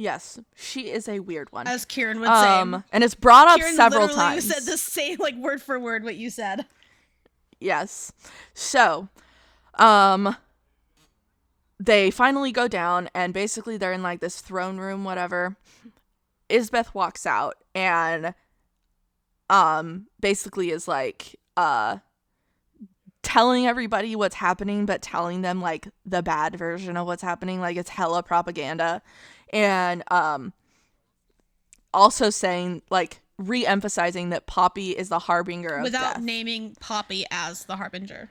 [0.00, 1.66] Yes, she is a weird one.
[1.66, 2.88] as Kieran would Um, say.
[2.92, 4.46] and it's brought up Kieran several literally times.
[4.46, 6.66] said the same, like word for word, what you said.
[7.58, 8.12] Yes.
[8.54, 9.08] So,
[9.78, 10.36] um
[11.80, 15.56] they finally go down and basically they're in like this throne room whatever.
[16.48, 18.34] Isbeth walks out and
[19.50, 21.98] um basically is like uh
[23.22, 27.76] telling everybody what's happening but telling them like the bad version of what's happening like
[27.76, 29.02] it's hella propaganda
[29.52, 30.52] and um
[31.92, 36.22] also saying like re-emphasizing that Poppy is the harbinger of Without death.
[36.22, 38.30] naming Poppy as the harbinger.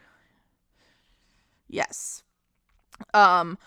[1.68, 2.24] Yes.
[3.14, 3.58] Um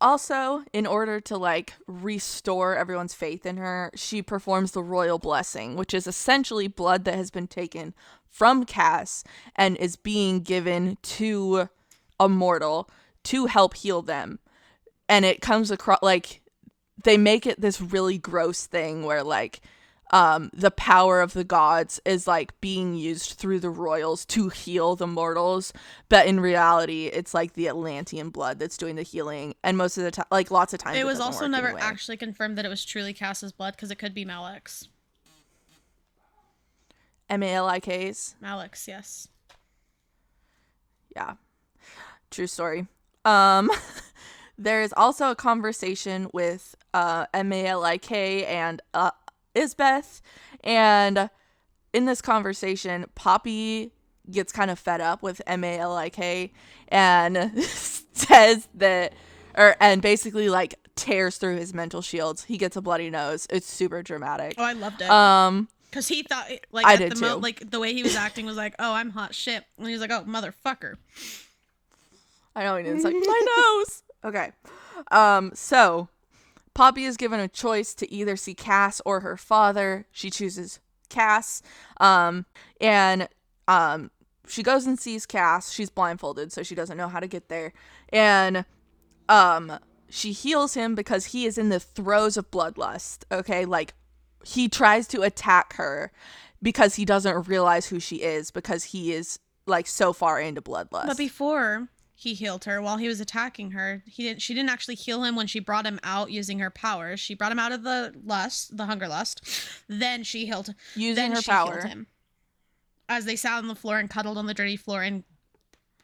[0.00, 5.74] also, in order to like restore everyone's faith in her, she performs the royal blessing,
[5.74, 7.94] which is essentially blood that has been taken
[8.30, 9.24] from Cass
[9.56, 11.68] and is being given to
[12.20, 12.88] a mortal
[13.24, 14.38] to help heal them.
[15.08, 16.42] And it comes across like
[17.02, 19.60] they make it this really gross thing where like
[20.10, 24.96] um the power of the gods is like being used through the royals to heal
[24.96, 25.72] the mortals.
[26.08, 29.54] But in reality it's like the atlantian blood that's doing the healing.
[29.62, 32.56] And most of the time like lots of times It was also never actually confirmed
[32.58, 34.88] that it was truly Cass's blood because it could be Malik's.
[37.28, 39.28] m-a-l-i-k's Malik's, yes.
[41.14, 41.34] yeah.
[42.30, 42.86] True story.
[43.24, 43.70] Um
[44.58, 49.10] there is also a conversation with uh m-a-l-i-k and uh
[49.58, 50.20] isbeth
[50.64, 51.30] and
[51.92, 53.92] in this conversation poppy
[54.30, 56.52] gets kind of fed up with m-a-l-i-k
[56.88, 59.12] and says that
[59.56, 63.70] or and basically like tears through his mental shields he gets a bloody nose it's
[63.70, 65.08] super dramatic Oh, I loved it.
[65.10, 67.40] um Because he thought, like, I at did the mo- too.
[67.40, 70.02] like the way he was acting was like, "Oh, I'm hot shit," and he was
[70.02, 70.96] like, "Oh, motherfucker."
[72.54, 74.02] I know, and it's like my nose.
[74.24, 74.52] Okay.
[75.10, 76.08] Um, so
[76.78, 80.06] Poppy is given a choice to either see Cass or her father.
[80.12, 81.60] She chooses Cass.
[81.98, 82.46] Um,
[82.80, 83.28] and
[83.66, 84.12] um
[84.46, 85.72] she goes and sees Cass.
[85.72, 87.72] She's blindfolded, so she doesn't know how to get there.
[88.10, 88.64] And
[89.28, 89.72] um
[90.08, 93.24] she heals him because he is in the throes of bloodlust.
[93.32, 93.94] Okay, like
[94.44, 96.12] he tries to attack her
[96.62, 101.08] because he doesn't realize who she is because he is like so far into bloodlust.
[101.08, 101.88] But before
[102.20, 104.42] he healed her, while he was attacking her, he didn't.
[104.42, 107.20] She didn't actually heal him when she brought him out using her powers.
[107.20, 109.40] She brought him out of the lust, the hunger lust.
[109.86, 110.74] Then she healed.
[110.96, 111.80] using then her she power.
[111.80, 112.08] him.
[113.08, 115.22] As they sat on the floor and cuddled on the dirty floor, and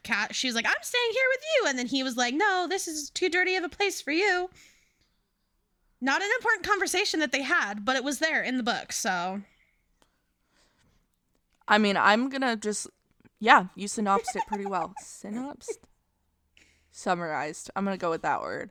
[0.04, 2.68] cat, she was like, "I'm staying here with you," and then he was like, "No,
[2.70, 4.50] this is too dirty of a place for you."
[6.00, 8.92] Not an important conversation that they had, but it was there in the book.
[8.92, 9.42] So
[11.66, 12.86] I mean, I'm gonna just
[13.40, 14.94] yeah, you synopsed it pretty well.
[15.02, 15.80] Synopsed?
[16.96, 17.70] Summarized.
[17.74, 18.70] I'm gonna go with that word.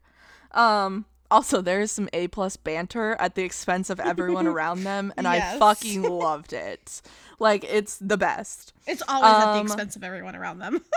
[0.51, 5.13] Um also there is some A plus banter at the expense of everyone around them,
[5.17, 5.55] and Yes.
[5.55, 7.01] I fucking loved it.
[7.39, 8.71] Like it's the best.
[8.87, 10.81] it's always at the Um, expense of everyone around them.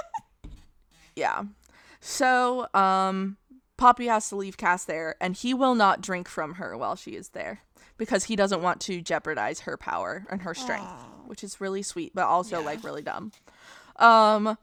[1.17, 1.45] Yeah.
[2.01, 3.37] So, um
[3.79, 7.11] Poppy has to leave Cass there, and he will not drink from her while she
[7.13, 7.61] is there
[7.99, 10.91] because he doesn't want to jeopardize her power and her strength,
[11.27, 12.67] which is really sweet, but also Yeah.
[12.67, 13.33] like really dumb.
[13.97, 14.57] Um,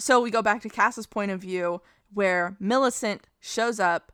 [0.00, 1.82] so we go back to Cass's point of view,
[2.12, 4.12] where Millicent shows up.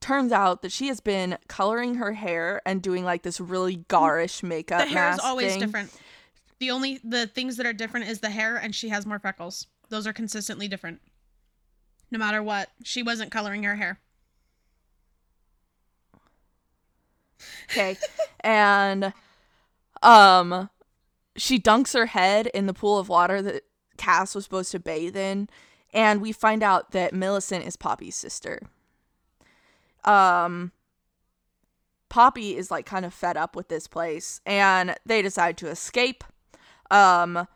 [0.00, 4.42] Turns out that she has been coloring her hair and doing like this really garish
[4.42, 4.80] makeup.
[4.86, 5.60] the hair is always thing.
[5.60, 5.90] different.
[6.58, 9.66] The only the things that are different is the hair, and she has more freckles.
[9.88, 11.00] Those are consistently different.
[12.10, 13.98] No matter what, she wasn't coloring her hair.
[17.70, 17.96] Okay.
[18.40, 19.12] and
[20.02, 20.68] um
[21.36, 23.64] she dunks her head in the pool of water that
[23.96, 25.48] Cass was supposed to bathe in,
[25.92, 28.60] and we find out that Millicent is Poppy's sister.
[30.04, 30.72] Um
[32.08, 36.22] Poppy is like kind of fed up with this place and they decide to escape.
[36.90, 37.48] Um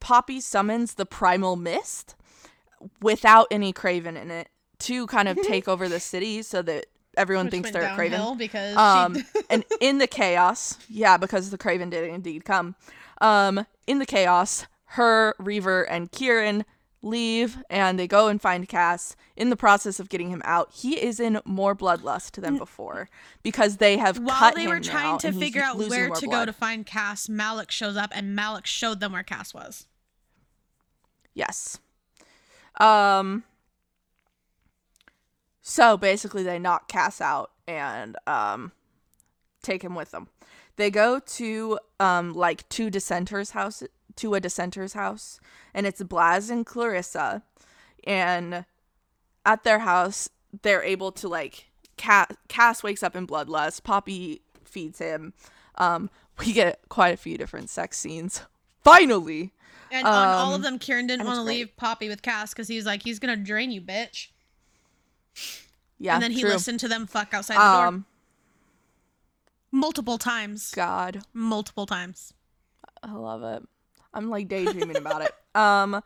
[0.00, 2.16] Poppy summons the primal mist
[3.00, 4.48] without any Craven in it
[4.80, 8.36] to kind of take over the city so that everyone Which thinks they're a Craven.
[8.36, 9.16] because Um,
[9.48, 12.74] and in the chaos, yeah, because the Craven did indeed come.
[13.20, 16.64] Um, in the chaos, her, Reaver, and Kieran
[17.02, 19.16] leave and they go and find Cass.
[19.36, 23.08] In the process of getting him out, he is in more bloodlust than before
[23.42, 26.46] because they have while cut they him were trying to figure out where to go
[26.46, 29.86] to find Cass, Malik shows up and Malik showed them where Cass was.
[31.34, 31.78] Yes.
[32.78, 33.44] Um.
[35.60, 38.72] So basically, they knock Cass out and um,
[39.62, 40.28] take him with them.
[40.76, 43.82] They go to um like two dissenters' house
[44.16, 45.40] to a dissenter's house,
[45.74, 47.42] and it's Blaz and Clariza,
[48.04, 48.64] and
[49.44, 50.28] at their house
[50.62, 53.82] they're able to like Cass, Cass wakes up in bloodlust.
[53.84, 55.32] Poppy feeds him.
[55.76, 58.42] Um, we get quite a few different sex scenes.
[58.82, 59.52] Finally.
[59.90, 62.66] And on all of Um, them, Kieran didn't want to leave Poppy with Cass because
[62.68, 64.28] he was like, he's gonna drain you, bitch.
[65.98, 66.50] Yeah, and then he true.
[66.50, 68.06] listened to them fuck outside the door Um,
[69.70, 70.70] multiple times.
[70.72, 72.34] God, Multiple times.
[73.02, 73.62] I love it.
[74.14, 75.32] I'm like daydreaming about it.
[75.54, 76.02] Um,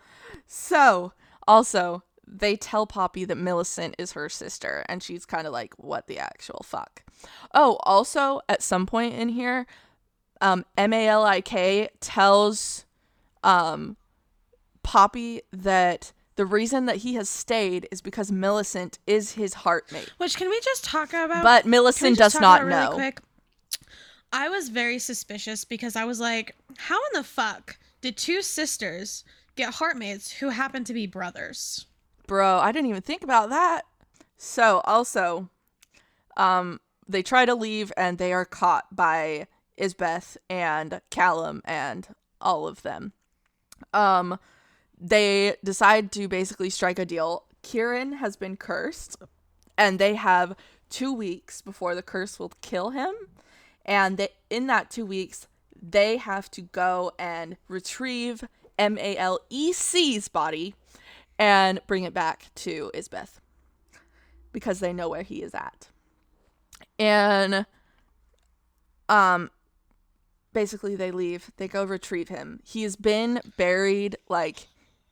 [0.49, 1.12] so
[1.47, 6.09] also they tell Poppy that Millicent is her sister, and she's kind of like, "What
[6.09, 7.05] the actual fuck?"
[7.55, 9.66] Oh, also at some point in here,
[10.40, 12.87] um, M A L I K tells,
[13.45, 13.97] um,
[14.83, 20.37] Poppy that the reason that he has stayed is because Millicent is his heartmate, Which
[20.37, 21.45] can we just talk about?
[21.45, 23.12] but Millicent does not really know.
[24.33, 29.25] I was very suspicious because I was like, how in the fuck did two sisters
[29.57, 31.87] get heartmates who happen to be brothers?
[32.29, 33.83] Bro, I didn't even think about that.
[34.37, 35.51] So also,
[36.37, 42.07] um, they try to leave and they are caught by Isbeth and Callum and
[42.40, 43.12] all of them.
[43.92, 44.38] Um,
[44.97, 47.45] they decide to basically strike a deal.
[47.62, 49.16] Kieran has been cursed,
[49.77, 50.55] and they have
[50.90, 53.12] two weeks before the curse will kill him.
[53.85, 55.49] And they, in that two weeks,
[55.82, 58.44] they have to go and retrieve
[58.78, 60.74] M A L E C's body
[61.38, 63.40] and bring it back to Isbeth
[64.52, 65.88] because they know where he is at.
[66.98, 67.66] And
[69.08, 69.50] um
[70.52, 71.50] basically they leave.
[71.58, 72.60] They go retrieve him.
[72.64, 74.68] He has been buried like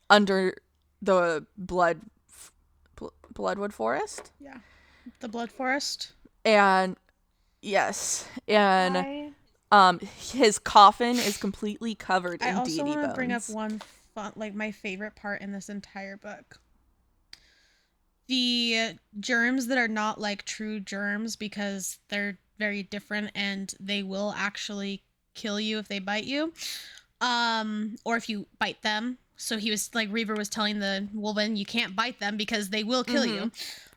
[0.09, 0.55] under
[1.03, 2.00] the blood
[2.96, 4.59] bl- bloodwood forest Yeah.
[5.20, 6.12] The Blood Forest.
[6.46, 6.96] and
[7.61, 9.31] yes and I,
[9.75, 13.49] um his coffin is completely covered I in also deity want to bones bring up
[13.49, 13.81] one
[14.15, 16.61] fun, like my favorite part in this entire book.
[18.27, 24.33] The Gyrms that are not like true Gyrms because they're very different and they will
[24.37, 25.03] actually
[25.35, 26.53] kill you if they bite you.
[27.21, 29.19] Um or if you bite them.
[29.37, 32.85] So he was like Reaver was telling the woman you can't bite them because they
[32.85, 33.51] will kill you.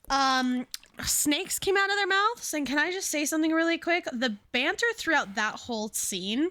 [0.09, 0.65] Um
[1.05, 4.05] snakes came out of their mouths and can I just say something really quick?
[4.11, 6.49] The banter throughout that whole scene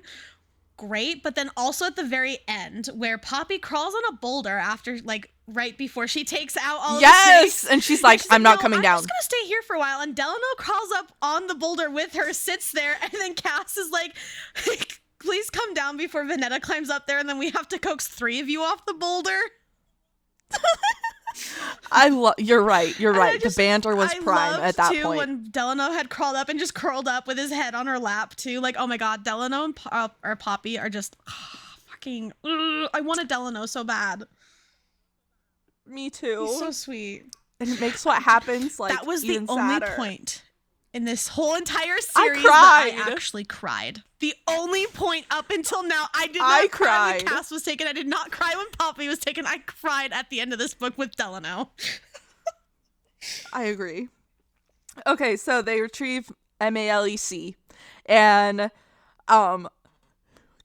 [0.77, 4.99] great, but then also at the very end where Poppy crawls on a boulder after
[4.99, 8.63] like right before she takes out all yes and she's like she's i'm not "No,
[8.63, 10.01] coming I'm down just gonna stay here for a while.
[10.01, 13.91] And Delano crawls up on the boulder with her, sits there, and then Cass is
[13.91, 14.17] like,
[15.21, 18.41] "Please come down before Vonetta climbs up there, and then we have to coax three
[18.41, 19.39] of you off the boulder."
[21.93, 24.77] i love you're right you're And right just- the banter was I prime loved, at
[24.77, 27.75] that too, point when Delano had crawled up and just curled up with his head
[27.75, 28.61] on her lap too.
[28.61, 31.17] Like, oh my god, Delano and Po- uh, or Poppy are just
[31.89, 32.33] fucking.
[32.45, 34.25] ugh, I want a Delano so bad.
[35.87, 37.25] me too He's so sweet.
[37.61, 39.95] and it makes what happens like that was the even only sadder.
[39.97, 40.43] point
[40.97, 42.49] in this whole entire I series that
[42.95, 43.07] cried.
[43.07, 44.03] I actually cried.
[44.21, 47.27] The only point up until now, I did not I cry when cried.
[47.27, 47.87] Cass was taken.
[47.87, 49.45] I did not cry when Poppy was taken.
[49.47, 51.71] I cried at the end of this book with Delano.
[53.53, 54.09] I agree.
[55.07, 57.57] Okay, so they retrieve M A L E C,
[58.07, 58.71] and
[59.29, 59.69] um,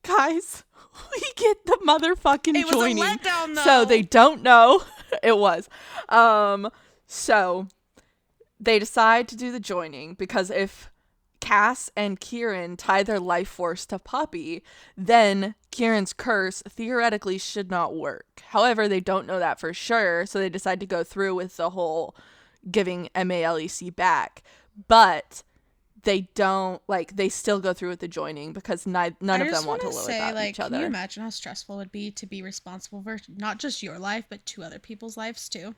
[0.04, 0.64] guys,
[1.12, 3.04] we get the motherfucking It was joining.
[3.04, 3.64] a letdown, though.
[3.64, 4.84] So they don't know
[5.24, 5.68] it was.
[6.08, 6.70] Um,
[7.06, 7.68] so
[8.62, 10.90] they decide to do the joining because if
[11.40, 14.64] Cass and Kieran tie their life force to Poppy,
[14.96, 18.44] then Kieran's curse theoretically should not work.
[18.50, 21.72] However, they don't know that for sure, so they decide to go through with the
[21.72, 22.16] whole
[22.70, 24.44] giving MALEC back.
[24.88, 25.42] But
[26.04, 29.66] they don't like they still go through with the joining because ni- none of them
[29.66, 32.12] want to live say, without like, each Can you imagine how stressful it would be
[32.12, 35.76] to be responsible for not just your life, but two other people's lives too?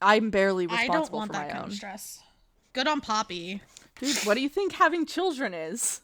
[0.00, 1.70] I'm barely I responsible don't want for that my kind own.
[1.70, 2.20] of stress.
[2.72, 3.60] Good on Poppy.
[4.00, 6.00] Dude, what do you think having children is?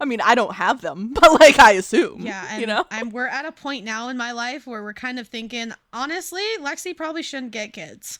[0.00, 2.22] I mean, I don't have them, but like I assume.
[2.22, 2.84] Yeah, and you know.
[2.90, 6.42] I'm we're at a point now in my life where we're kind of thinking, honestly,
[6.60, 8.18] Lexi probably shouldn't get kids.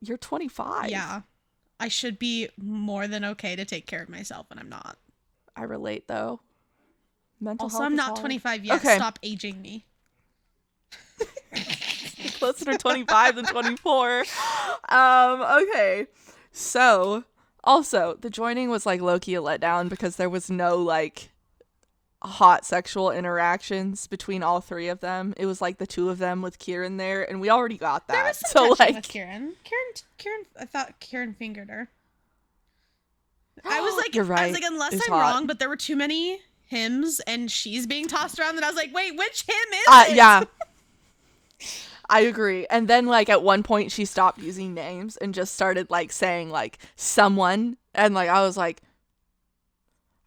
[0.00, 0.90] You're 25.
[0.90, 1.22] Yeah.
[1.80, 4.98] I should be more than okay to take care of myself, and I'm not.
[5.56, 6.40] I relate though.
[7.40, 8.20] Mental Also, health I'm not hard.
[8.20, 8.76] 25 yet.
[8.76, 8.96] Okay.
[8.96, 9.84] Stop aging me.
[12.38, 14.24] closer to 25 than 24.
[14.88, 16.06] Um, okay.
[16.52, 17.24] So,
[17.64, 21.30] also, the joining was like Loki a letdown because there was no like
[22.22, 25.34] hot sexual interactions between all three of them.
[25.36, 28.14] It was like the two of them with Kieran there, and we already got that.
[28.14, 29.54] There was some so like with Kieran.
[29.64, 30.42] Kieran, Kieran.
[30.58, 31.88] I thought Kieran fingered her.
[33.64, 34.40] I was like, You're right.
[34.40, 35.34] I was like, unless It was I'm hot.
[35.34, 38.76] wrong, but there were too many hymns and she's being tossed around that I was
[38.76, 40.16] like, wait, which hymn is uh, it?
[40.16, 40.44] yeah.
[42.08, 42.66] I agree.
[42.70, 46.50] And then like at one point she stopped using names and just started like saying
[46.50, 48.82] like someone and like I was like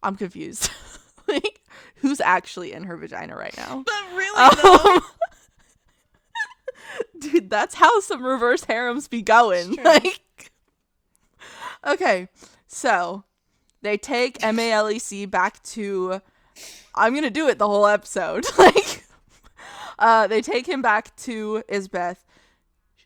[0.02, 0.70] I'm confused.
[1.28, 1.60] like
[1.96, 3.84] who's actually in her vagina right now?
[3.84, 5.02] But really, though, Um,
[7.20, 9.76] dude, that's how some reverse harems be going.
[9.82, 10.20] Like
[11.84, 12.28] Okay.
[12.68, 13.24] So
[13.82, 16.20] they take MALEC back to
[16.94, 18.46] I'm gonna do it the whole episode.
[18.58, 19.01] like
[19.98, 22.18] uh they take him back to Isbeth.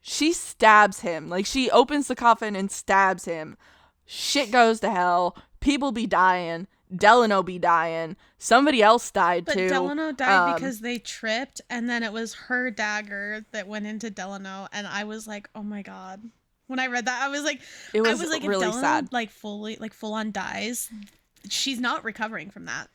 [0.03, 1.29] She stabs him.
[1.29, 3.57] Like she opens the coffin and stabs him.
[4.05, 5.37] Shit goes to hell.
[5.61, 6.69] People be dying.
[6.95, 8.15] Delano be dying.
[8.39, 9.69] Somebody else died but too.
[9.69, 14.09] Delano died Um, because they tripped, and then it was her dagger that went into
[14.09, 16.23] Delano, and I was like, oh my god.
[16.69, 17.61] When I read that, I was like,
[17.93, 19.13] It was, I was like, really Delano sad.
[19.13, 20.89] like fully, like full on dies,
[21.49, 22.89] she's not recovering from that.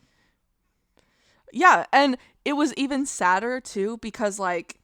[1.52, 4.80] Yeah, and it was even sadder too because like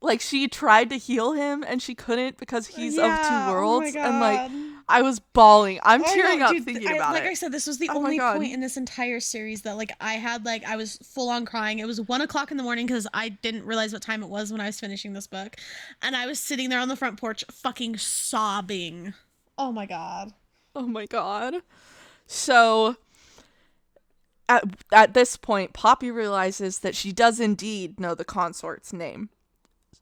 [0.00, 3.50] like she tried to heal him and she couldn't because uh, he's of Yeah, two
[3.50, 4.50] oh worlds and like
[4.88, 5.78] I was bawling.
[5.84, 7.26] I'm oh, I tearing know, up dude, thinking I- about like it.
[7.26, 9.92] Like i said, this was the Oh only point in this entire series that like
[10.00, 11.78] I had like I was full on crying.
[11.78, 14.50] It was one o'clock in the morning because I didn't realize what time it was
[14.52, 15.56] when I was finishing this book,
[16.02, 19.14] and I was sitting there on the front porch, fucking sobbing.
[19.56, 20.32] Oh my god.
[20.74, 21.54] Oh my god.
[22.26, 22.96] So
[24.56, 29.30] at at this point Poppy realizes that she does indeed know the consort's name.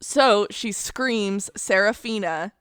[0.01, 2.53] So she screams Seraphena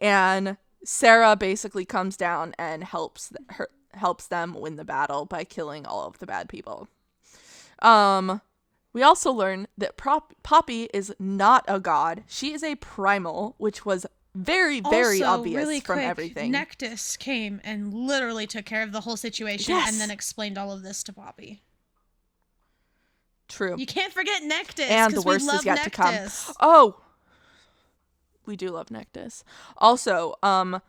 [0.00, 5.42] and Sera basically comes down and helps th- her helps them win the battle by
[5.44, 6.88] killing all of the bad people.
[7.80, 8.40] Um
[8.92, 12.24] we also learn that Poppy is not a god.
[12.26, 14.04] She is a primal, which was
[14.34, 16.52] very very Also, obvious really from quick, everything.
[16.52, 19.90] Nyktos came and literally took care of the whole situation Yes.
[19.90, 21.62] and then explained all of this to Poppy.
[23.48, 23.74] True.
[23.76, 24.88] You can't forget Nyktos.
[24.88, 26.14] and the worst love is yet to come.
[26.60, 27.00] Oh,
[28.46, 29.42] we do love Nyktos.
[29.78, 30.80] Also, um,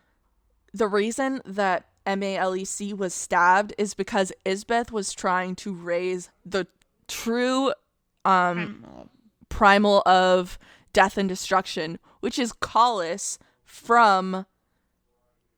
[0.74, 6.68] the reason that MALEC was stabbed is because Isbeth was trying to raise the
[7.08, 7.70] true
[8.24, 9.10] um I'm-
[9.50, 10.58] primal of
[10.94, 14.46] death and destruction, which is Kolis from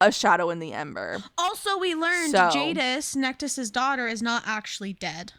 [0.00, 1.18] A Shadow in the Ember.
[1.36, 5.32] Also, we learned So- Jadis, Nyktos's daughter, is not actually dead.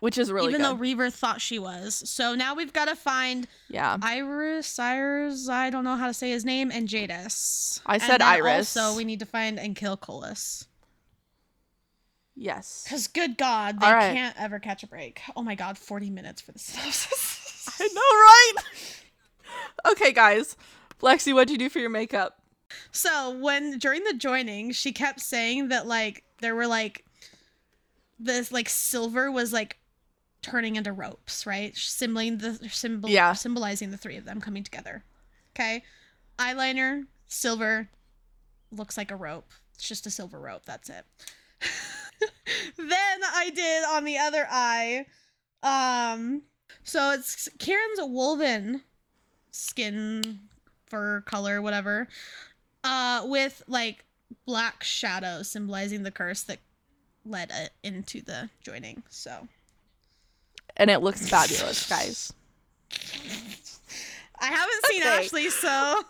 [0.00, 0.66] Which is really even good.
[0.66, 2.02] though Reaver thought she was.
[2.10, 3.98] So now we've got to find yeah.
[4.02, 7.80] Ires, Ires, I don't know how to say his name, and Jadis.
[7.86, 8.76] I said Ires.
[8.76, 10.66] Also, we need to find and kill Kolis.
[12.34, 12.82] Yes.
[12.84, 14.12] Because, good God, they right.
[14.12, 15.20] can't ever catch a break.
[15.36, 17.38] Oh my God, 40 minutes for the synopsis.
[17.80, 18.00] I know,
[19.86, 19.92] right?
[19.92, 20.56] okay, guys.
[21.00, 22.38] Lexi, what'd you do for your makeup?
[22.90, 27.04] So when during the joining, she kept saying that like there were like
[28.18, 29.78] this like silver was like
[30.42, 31.76] turning into ropes, right?
[31.76, 33.32] Symboling the symbol Yeah.
[33.34, 35.04] symbolizing the three of them coming together.
[35.54, 35.82] Okay.
[36.38, 37.90] Eyeliner, silver,
[38.70, 39.52] looks like a rope.
[39.74, 41.04] It's just a silver rope, that's it.
[42.76, 45.06] then I did on the other eye.
[45.62, 46.42] Um
[46.84, 48.82] so it's Kieran's wolven
[49.50, 50.40] skin
[50.86, 52.08] fur color, whatever
[52.84, 54.04] uh with like
[54.46, 56.58] black shadows symbolizing the curse that
[57.24, 59.46] led it into the joining so
[60.76, 62.32] And it looks fabulous, guys.
[64.40, 65.10] i haven't seen Okay.
[65.10, 66.02] ashley so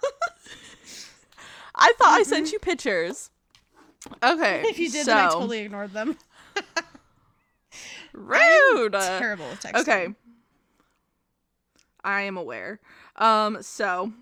[1.75, 3.31] I thought I sent you pictures.
[4.23, 4.63] Okay.
[4.67, 6.17] if you did so, then i totally ignored them
[8.13, 8.93] rude.
[8.93, 10.09] terrible at texting Okay.
[12.05, 12.81] I am aware.
[13.17, 14.13] Um, so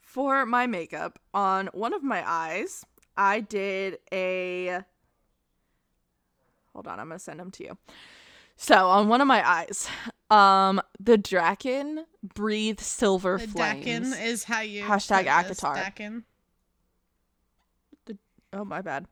[0.00, 2.84] for my makeup on one of my eyes,
[3.16, 4.80] I did a.
[6.72, 7.78] Hold on, I'm gonna send them to you.
[8.56, 9.88] So on one of my eyes,
[10.30, 14.18] um, the Draken breathe silver The flames.
[14.18, 15.74] Is how you Hashtag Akatar.
[15.74, 16.24] Dakin.
[18.52, 19.06] Oh my bad.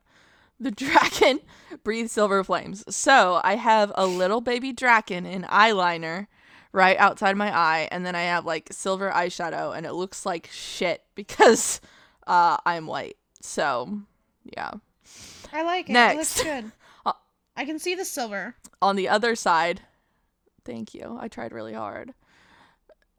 [0.59, 1.41] The Draken
[1.83, 2.83] breathe silver flames.
[2.93, 6.27] So I have a little baby Draken in eyeliner
[6.75, 10.49] right outside my eye, and then I have like silver eyeshadow, and it looks like
[10.51, 11.81] shit because
[12.27, 13.17] uh, I'm white.
[13.41, 14.01] So
[14.43, 14.71] yeah.
[15.53, 15.95] I like it.
[15.95, 16.71] It looks good.
[17.05, 17.13] Uh,
[17.55, 18.55] I can see the silver.
[18.81, 19.81] On the other side,
[20.63, 21.19] thank you.
[21.21, 22.15] I tried really hard.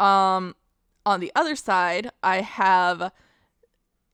[0.00, 0.56] Um,
[1.04, 3.12] on the other side, I have.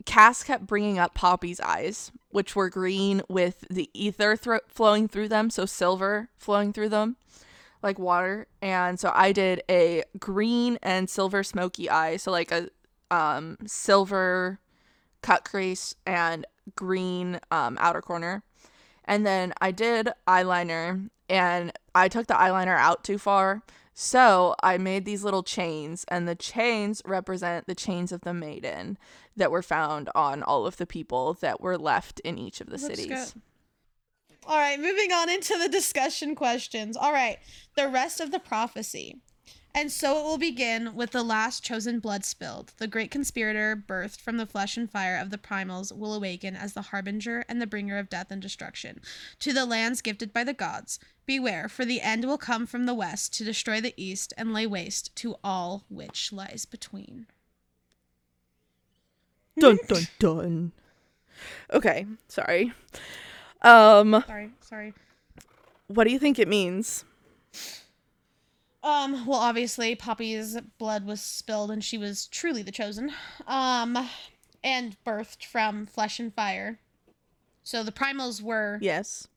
[0.05, 5.29] Cass kept bringing up Poppy's eyes, which were green with the ether thro- flowing through
[5.29, 7.17] them, so silver flowing through them,
[7.83, 8.47] like water.
[8.61, 12.69] And so I did a green and silver smoky eye, so like a
[13.11, 14.59] um silver
[15.21, 18.43] cut crease and green um outer corner.
[19.05, 23.63] And then I did eyeliner and I took the eyeliner out too far.
[23.95, 28.97] So I made these little chains, and the chains represent the chains of the maiden
[29.37, 32.79] that were found on all of the people that were left in each of the
[32.79, 33.07] Looks cities.
[33.35, 33.43] good.
[34.45, 36.97] All right, moving on into the discussion questions.
[36.97, 37.39] All right,
[37.77, 39.21] the rest of the prophecy.
[39.75, 42.73] And so it will begin with the last chosen blood spilled.
[42.77, 46.75] The great conspirator, birthed from the flesh and fire of the primals, will awaken as
[46.75, 49.01] the harbinger and the bringer of death and destruction.
[49.39, 52.95] To the lands gifted by the gods, beware, for the end will come from the
[52.95, 57.27] west to destroy the east and lay waste to all which lies between.
[59.59, 60.73] Dun dun dun.
[61.73, 62.73] Okay, sorry.
[63.63, 64.93] Um, Sorry, sorry.
[65.87, 67.05] what do you think it means?
[68.83, 73.13] Um, well, obviously, Poppy's blood was spilled and she was truly the chosen.
[73.47, 73.97] Um,
[74.65, 76.81] and birthed from flesh and fire.
[77.63, 79.29] So the primals were Yes.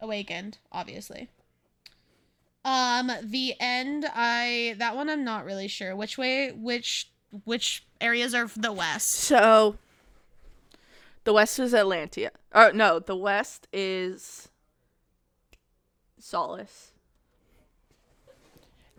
[0.00, 1.28] awakened, obviously.
[2.64, 5.94] Um, the end, I that one I'm not really sure.
[5.96, 7.10] Which way which
[7.44, 9.10] which areas are the west?
[9.10, 9.76] So
[11.26, 12.30] the west is Atlantia.
[12.54, 14.48] Or no, the west is
[16.20, 16.92] Solis.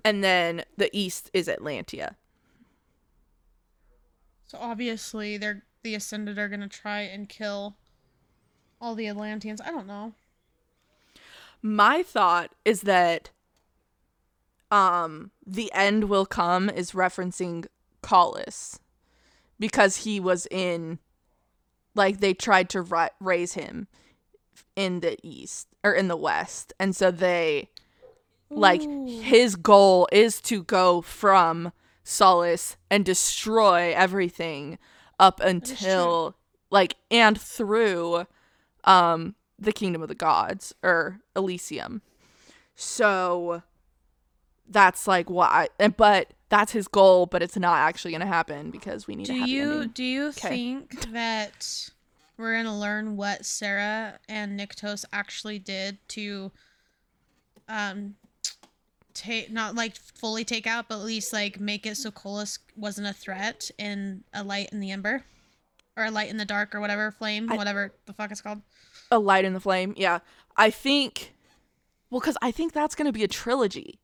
[0.04, 2.16] And then the east is Atlantia.
[4.46, 7.78] So obviously they're the ascended are gonna try and kill
[8.82, 9.62] all the Atlantians.
[9.66, 10.14] I don't know.
[11.62, 13.30] My thought is that
[14.70, 17.68] um the end will come is referencing
[18.04, 18.80] Kolis
[19.58, 21.00] because he was in
[21.98, 23.88] like they tried to ri- raise him
[24.76, 27.70] in the east or in the west and so they
[28.50, 29.06] like Ooh.
[29.22, 31.72] his goal is to go from
[32.04, 34.78] Solis and destroy everything
[35.20, 36.36] up until
[36.70, 38.26] like and through
[38.84, 42.02] um the kingdom of the gods or Iliseeum.
[42.76, 43.64] So
[44.70, 48.72] that's like why and but that's his goal, but it's not actually going to happen
[48.72, 49.34] because we need to.
[49.34, 49.90] Do you ending.
[49.90, 51.90] do you think that
[52.38, 56.52] we're gonna learn what Sera and Nyktos actually did to
[57.68, 58.16] um
[59.14, 63.08] take not like fully take out, but at least like make it so Kolis wasn't
[63.08, 65.24] a threat in a light in the ember?
[65.98, 68.62] Or a light in the dark or whatever flame, I- whatever the fuck it's called.
[69.10, 69.96] A light in the flame.
[69.98, 70.20] Yeah.
[70.56, 71.34] I think
[72.12, 74.00] well cuz I think that's going to be a trilogy.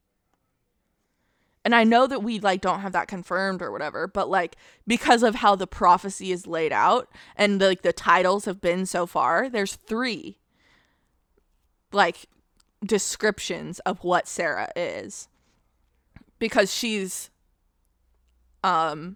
[1.65, 5.23] And I know that we like don't have that confirmed or whatever, but like because
[5.23, 9.49] of how the prophecy is laid out and like the titles have been so far,
[9.49, 10.37] there's 3
[11.93, 12.25] like
[12.83, 15.29] descriptions of what Sera is.
[16.37, 17.29] Because she's
[18.63, 19.15] um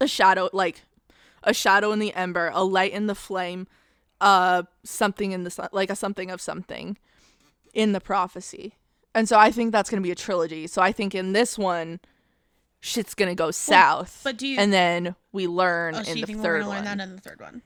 [0.00, 0.82] a shadow like
[1.44, 3.68] a shadow in the ember, a light in the flame,
[4.20, 6.98] uh something in the sun, like a something of something
[7.72, 8.74] in the prophecy.
[9.14, 10.66] And so I think that's going to be a trilogy.
[10.66, 12.00] So I think in this one
[12.80, 14.20] shit's going to go south.
[14.24, 16.68] but do you- and then we learn Oh, so in the think we're third gonna
[16.68, 16.84] one.
[16.84, 17.62] learn that in the third one?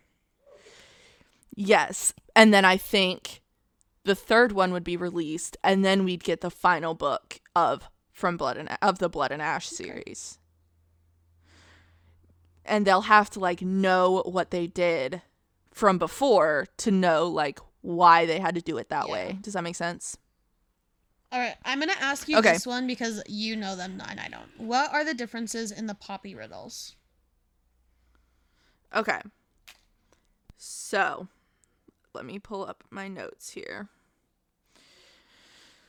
[1.55, 2.13] Yes.
[2.35, 3.41] And then I think
[4.05, 8.37] the third one would be released and then we'd get the final book of from
[8.37, 10.39] Blood and of the Blood and Ash series.
[12.65, 15.23] And they'll have to like know what they did
[15.73, 19.13] from before to know like why they had to do it that Yeah.
[19.13, 19.39] way.
[19.41, 20.17] Does that make sense?
[21.37, 22.55] All right, I'm gonna ask you Okay.
[22.55, 24.49] this one because you know them and I don't.
[24.57, 26.97] What are the differences in the poppy riddles?
[28.95, 29.21] Okay.
[30.57, 31.29] So,
[32.15, 33.89] let me pull up my notes here.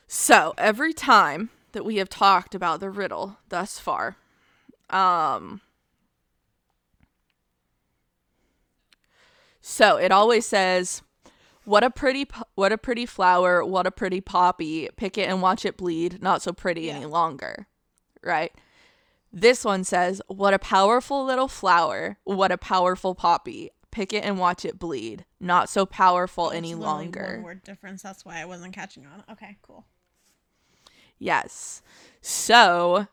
[0.06, 4.16] So, every time that we have talked about the riddle thus far.
[4.90, 5.62] Um
[9.62, 11.00] So it always says
[11.68, 14.88] what a pretty po- what a pretty flower, what a pretty poppy.
[14.96, 16.94] Pick it and watch it bleed, not so pretty Yeah.
[16.94, 17.66] any longer.
[18.22, 18.52] Right?
[19.30, 23.70] This one says, "What a powerful little flower, what a powerful poppy.
[23.90, 28.02] Pick it and watch it bleed, not so powerful any longer." One word difference.
[28.02, 29.24] That's why I wasn't catching on.
[29.30, 29.84] Okay, cool.
[31.18, 31.82] Yes.
[32.22, 33.08] So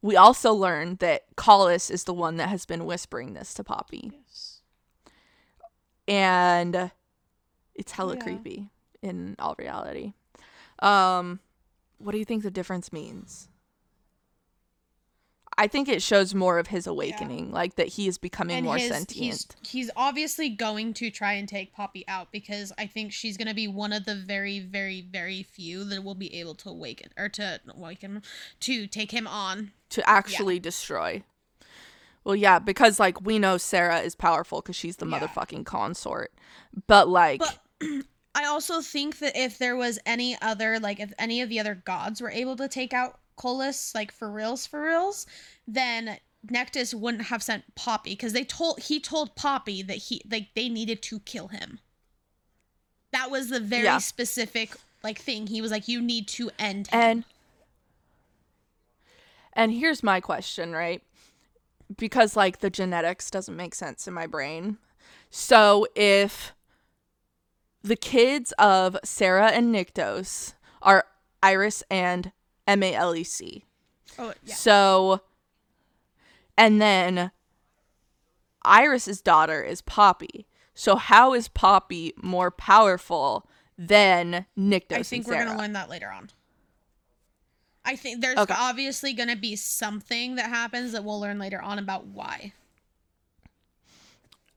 [0.00, 4.10] we also learned that Kolis is the one that has been whispering this to Poppy.
[4.14, 4.21] Yes.
[6.08, 6.90] And
[7.74, 8.22] it's hella Yeah.
[8.22, 8.68] creepy
[9.02, 10.12] in all reality.
[10.78, 11.40] Um
[11.98, 13.48] what do you think the difference means?
[15.58, 18.88] I think it shows more of his awakening, like that he is becoming more his-
[18.90, 19.54] sentient.
[19.60, 23.48] He's, he's obviously going to try and take Poppy out because I think she's going
[23.48, 27.10] to be one of the very, very, very few that will be able to awaken
[27.18, 28.22] or to awaken
[28.60, 29.72] to take him on.
[29.90, 31.22] to actually destroy.
[32.24, 35.18] Well, yeah, because like we know Sera is powerful because she's the Yeah.
[35.18, 36.32] motherfucking consort.
[36.86, 37.58] But like, But
[38.34, 41.74] I also think that if there was any other, like if any of the other
[41.74, 45.26] gods were able to take out Kolis, like for reals, for reals,
[45.66, 50.48] then Nyktos wouldn't have sent Poppy because they told he told Poppy that he like
[50.54, 51.80] they needed to kill him.
[53.12, 53.98] That was the very Yeah.
[53.98, 55.46] specific like thing.
[55.48, 57.00] He was like, you need to end him.
[57.00, 57.24] and
[59.52, 61.02] and here's my question, right?
[61.96, 64.78] Because like the genetics doesn't make sense in my brain.
[65.30, 66.52] So if
[67.82, 71.04] the kids of Sera and Nyktos are
[71.42, 72.32] Ires and
[72.66, 73.64] M A L E C.
[74.18, 74.54] oh yeah.
[74.54, 75.22] So,
[76.56, 77.32] and then
[78.64, 80.46] Ires's daughter is Poppy.
[80.74, 86.10] So how is Poppy more powerful than Nyktos I think we're gonna learn that later
[86.10, 86.30] on.
[87.84, 88.54] I think there's Okay.
[88.56, 92.52] obviously gonna be something that happens that we'll learn later on about why.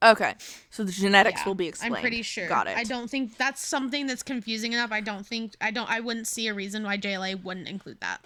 [0.03, 0.35] Okay,
[0.69, 1.95] so the genetics Yeah, will be explained.
[1.95, 2.47] I'm pretty sure.
[2.47, 2.77] Got it.
[2.77, 4.91] I don't think that's something that's confusing enough.
[4.91, 8.21] I don't think I don't I wouldn't see a reason why JLA wouldn't include that.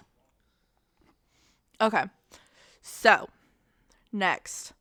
[1.80, 2.04] Okay,
[2.82, 3.30] so
[4.12, 4.74] next,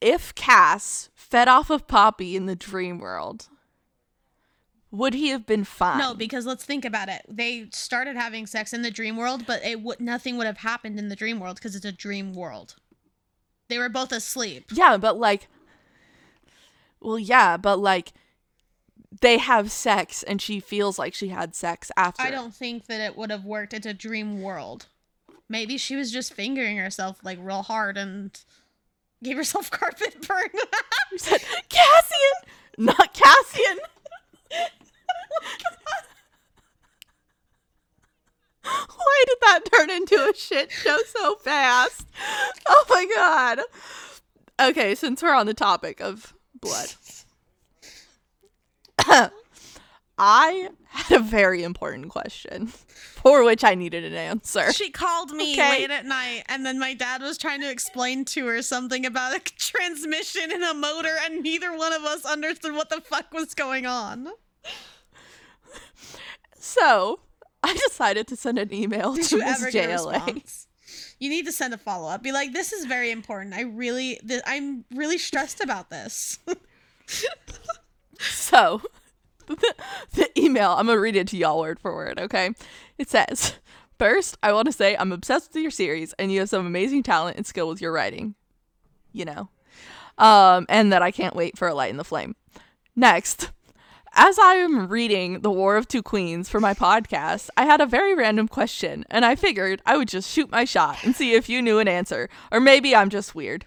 [0.00, 3.48] if Cass fed off of Poppy in the dream world,
[4.94, 5.98] would he have been fine?
[5.98, 7.22] No, because let's think about it.
[7.28, 11.00] They started having sex in the dream world, but it would nothing would have happened
[11.00, 12.76] in the dream world because it's a dream world.
[13.68, 14.66] They were both asleep.
[14.72, 15.48] Yeah, but like,
[17.00, 18.12] well, yeah, but like,
[19.20, 22.22] they have sex and she feels like she had sex after.
[22.22, 23.74] I don't think that it would have worked.
[23.74, 24.86] It's a dream world.
[25.48, 28.38] Maybe she was just fingering herself like real hard and
[29.24, 30.50] gave herself carpet burn.
[31.18, 32.36] Cassian,
[32.78, 33.78] not Cassian.
[38.62, 42.06] Why did that turn into a shit show so fast?
[42.66, 43.60] Oh my god.
[44.60, 46.92] Okay, since we're on the topic of blood.
[50.16, 54.72] I had a very important question for which I needed an answer.
[54.72, 55.80] she called me Okay.
[55.80, 59.36] late at night, and then my dad was trying to explain to her something about
[59.36, 63.54] a transmission and a motor, and neither one of us understood what the fuck was
[63.54, 64.28] going on.
[66.56, 67.20] So,
[67.62, 70.66] I decided to send an email Did to you Miss ever get a JLA.
[71.20, 72.22] You need to send a follow up.
[72.22, 73.54] Be like, this is very important.
[73.54, 76.38] I really, th- I'm really stressed about this.
[78.18, 78.80] So,
[79.46, 79.74] the,
[80.12, 82.50] the email, I'm going to read it to y'all word for word, okay?
[82.96, 83.54] It says,
[83.98, 87.02] First, I want to say I'm obsessed with your series and you have some amazing
[87.04, 88.34] talent and skill with your writing.
[89.12, 89.48] You know.
[90.18, 92.34] Um, and that I can't wait for a light in the flame.
[92.96, 93.50] Next,
[94.14, 97.86] as I am reading The War of Two Queens for my podcast, I had a
[97.86, 101.48] very random question, and I figured I would just shoot my shot and see if
[101.48, 103.66] you knew an answer, or maybe I'm just weird.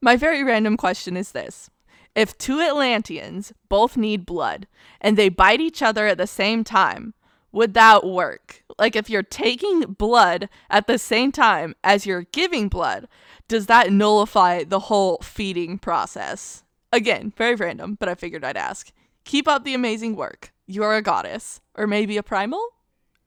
[0.00, 1.70] My very random question is this
[2.16, 4.66] If two Atlantians both need blood
[5.00, 7.14] and they bite each other at the same time,
[7.52, 8.64] would that work?
[8.80, 13.06] Like if you're taking blood at the same time as you're giving blood,
[13.46, 16.64] does that nullify the whole feeding process?
[16.92, 18.90] Again, very random, but I figured I'd ask.
[19.24, 20.52] Keep up the amazing work.
[20.66, 21.60] You're a goddess.
[21.74, 22.64] Or maybe a primal?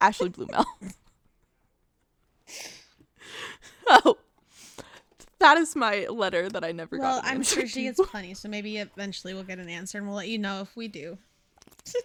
[0.01, 0.65] Ashley Blumel.
[3.87, 4.17] oh.
[5.39, 7.25] That is my letter that I never well, got.
[7.25, 10.15] an I'm sure she gets plenty, so maybe eventually we'll get an answer, and we'll
[10.15, 11.17] let you know if we do.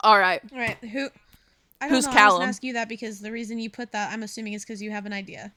[0.00, 0.40] All right.
[0.52, 1.08] All right, who?
[1.80, 2.10] I don't Who's know.
[2.10, 2.38] I was Callum?
[2.40, 4.90] gonna ask you that because the reason you put that, I'm assuming, is because you
[4.90, 5.52] have an idea.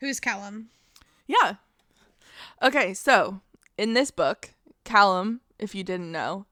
[0.00, 0.68] Who's Callum?
[1.26, 1.54] Yeah.
[2.62, 3.40] Okay, so
[3.78, 4.50] in this book,
[4.84, 6.46] Callum, if you didn't know,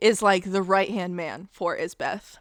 [0.00, 2.38] is like the right hand man for Isbeth.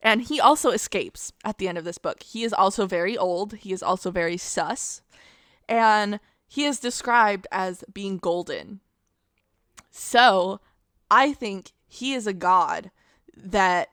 [0.00, 2.22] And he also escapes at the end of this book.
[2.22, 3.54] He is also very old.
[3.54, 5.02] He is also very sus.
[5.68, 6.18] And
[6.48, 8.80] he is described as being golden.
[9.90, 10.60] So
[11.10, 12.90] I think he is a god
[13.36, 13.90] that,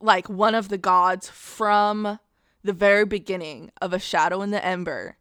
[0.00, 2.18] like, one of the gods from
[2.62, 5.16] the very beginning of A Shadow in the Ember,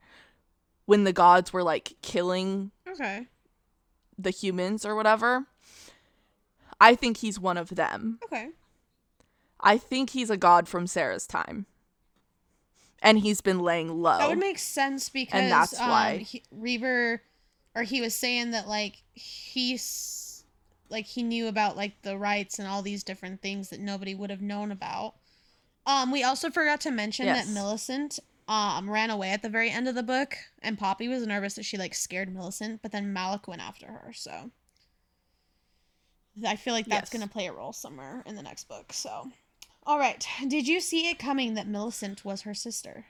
[0.85, 3.27] when the gods were like killing Okay.
[4.21, 5.45] The humans or whatever.
[6.81, 8.19] I think he's one of them.
[8.25, 8.49] Okay.
[9.59, 11.65] I think he's a god from Sera's time.
[13.01, 14.17] And he's been laying low.
[14.17, 16.17] That would make sense because and that's um, why.
[16.17, 17.21] he, Reaver,
[17.73, 20.43] or he was saying that like he's
[20.89, 24.29] like he knew about like the Rites and all these different things that nobody would
[24.29, 25.15] have known about.
[25.85, 27.45] Um, we also forgot to mention Yes.
[27.45, 28.19] that Millicent
[28.49, 31.65] um ran away at the very end of the book, and Poppy was nervous that
[31.65, 34.11] she like scared Millicent, but then Malik went after her.
[34.13, 34.51] So
[36.45, 37.13] I feel like that's Yes.
[37.13, 38.91] gonna play a role somewhere in the next book.
[38.93, 39.31] So.
[39.85, 40.25] All right.
[40.47, 43.05] Did you see it coming that Millicent was her sister?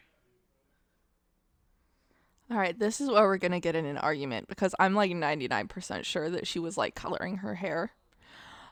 [2.52, 5.12] All right, this is where we're going to get in an argument because I'm like
[5.12, 7.92] 99% sure that she was like coloring her hair.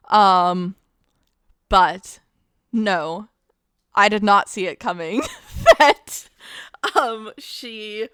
[0.09, 0.75] Um
[1.69, 2.19] but
[2.71, 3.27] no.
[3.93, 5.21] I did not see it coming
[5.79, 6.29] that
[6.95, 8.09] um she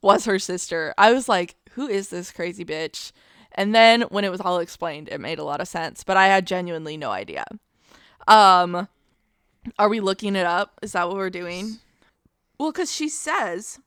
[0.00, 0.94] was her sister.
[0.96, 3.12] I was like, who is this crazy bitch?
[3.52, 6.26] And then when it was all explained, it made a lot of sense, but I
[6.26, 7.44] had genuinely no idea.
[8.26, 8.88] Um
[9.78, 10.78] are we looking it up?
[10.82, 11.78] Is that what we're doing?
[12.58, 13.80] Well, cuz she says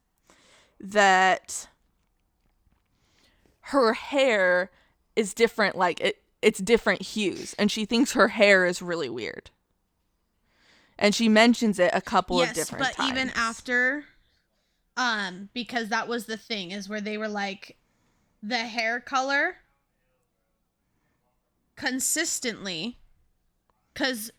[0.80, 1.68] that
[3.66, 4.72] her hair
[5.16, 9.52] is different like it it's different hues and she thinks her hair is really weird
[11.02, 12.96] and she mentions it a couple of different times.
[12.96, 14.06] but times even after
[14.96, 17.76] um because that was the thing is where they were like
[18.42, 19.58] the hair color
[21.76, 22.98] consistently
[23.96, 24.32] cuz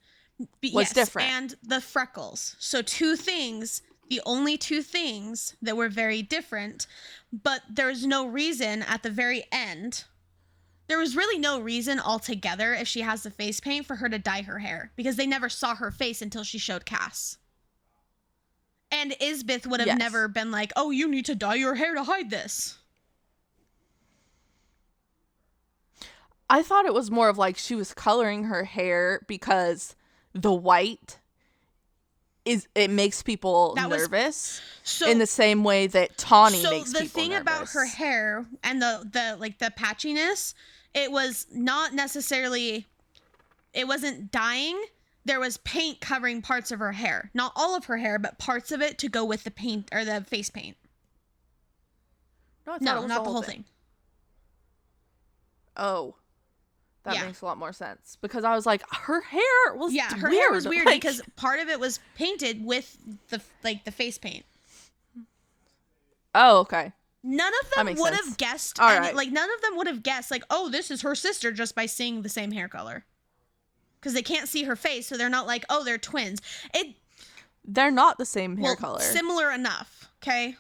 [0.73, 1.29] Was different.
[1.29, 6.87] and the freckles so two things the only two things that were very different
[7.33, 10.05] but there's no reason at the very end
[10.93, 14.18] there was really no reason altogether if she has the face paint for her to
[14.18, 17.38] dye her hair because they never saw her face until she showed Cass.
[18.90, 19.99] And Isbeth would have Yes.
[19.99, 22.76] never been like, "Oh, you need to dye your hair to hide this."
[26.51, 29.97] i thought it was more of like she was coloring her hair because
[30.34, 31.18] the white
[32.45, 36.62] is it makes people That was- nervous So in the same way that tawny makes
[36.62, 36.90] people nervous.
[36.93, 40.53] so makes the people thing about her hair and the the like the patchiness,
[40.95, 42.86] it was not necessarily
[43.72, 44.80] it wasn't dyeing.
[45.24, 47.30] There was paint covering parts of her hair.
[47.32, 50.05] Not all of her hair, but parts of it to go with the paint or
[50.05, 50.76] the face paint.
[52.66, 53.64] no, I thought it No, not the whole thing.
[55.76, 56.14] oh
[57.05, 57.26] that Yeah.
[57.26, 60.40] makes a lot more sense because i was like her hair was Yeah, her weird.
[60.40, 62.97] hair was weird like- because part of it was painted with
[63.30, 64.45] the like the face paint.
[66.34, 66.93] oh okay
[67.25, 68.27] None of them would sense.
[68.27, 68.81] have guessed.
[68.81, 69.14] All any- right.
[69.14, 70.31] Like none of them would have guessed.
[70.31, 73.05] Like, oh, this is her sister just by seeing the same hair color.
[74.01, 76.41] Because they can't see her face, so they're not like, oh, they're twins.
[76.75, 76.97] It
[77.64, 80.11] they're not the same hair well, color similar enough.
[80.23, 80.57] Okay.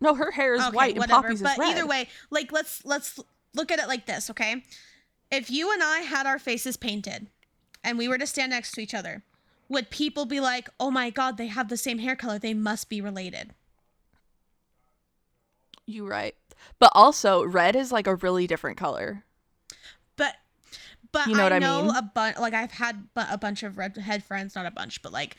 [0.00, 2.84] no her hair is okay, white and poppy's but is red either way, like let's
[2.84, 3.18] let's
[3.54, 4.28] look at it like this.
[4.30, 4.64] Okay.
[5.30, 7.28] If you and I had our faces painted,
[7.82, 9.24] and we were to stand next to each other,
[9.68, 12.38] would people be like, oh my god, they have the same hair color?
[12.38, 13.54] They must be related.
[15.86, 16.34] You right.
[16.78, 19.24] But also, red is like a really different color.
[20.16, 20.34] but
[21.12, 21.96] but You know I what I know mean?
[21.96, 25.12] a bunch like I've had bu- a bunch of redhead friends, not a bunch, but
[25.12, 25.36] like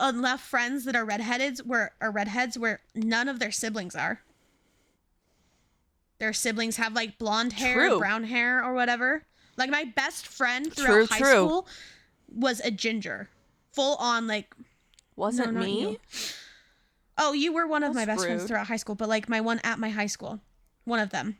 [0.00, 4.20] enough friends that are redheaded where are redheads where none of their siblings are.
[6.18, 7.98] Their siblings have like blonde hair, True.
[7.98, 9.22] brown hair, or whatever.
[9.56, 11.28] Like my best friend throughout True, high true.
[11.46, 11.68] school
[12.34, 13.28] was a ginger,
[13.72, 14.54] full on like.
[15.14, 15.98] Wasn't not me?
[17.18, 19.40] Oh, you were one of my That's best friends throughout high school, but like my
[19.40, 20.40] one at my high school,
[20.84, 21.38] one of them.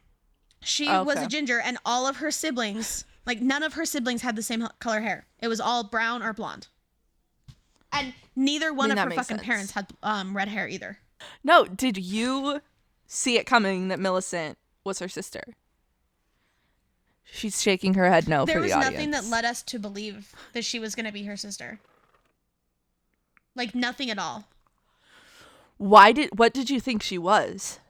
[0.62, 4.36] She was a ginger, and all of her siblings, like none of her siblings, had
[4.36, 5.26] the same color hair.
[5.40, 6.68] It was all brown or blonde.
[7.92, 9.42] And neither one mean, of her fucking sense.
[9.46, 10.98] parents had um, red hair either.
[11.44, 12.60] No, did you
[13.06, 15.54] see it coming that Millicent was her sister?
[17.24, 18.94] She's shaking her head no there for was the audience.
[18.94, 21.80] nothing that led us to believe that she was going to be her sister.
[23.54, 24.44] Like nothing at all.
[25.78, 27.80] Why did what did you think she was?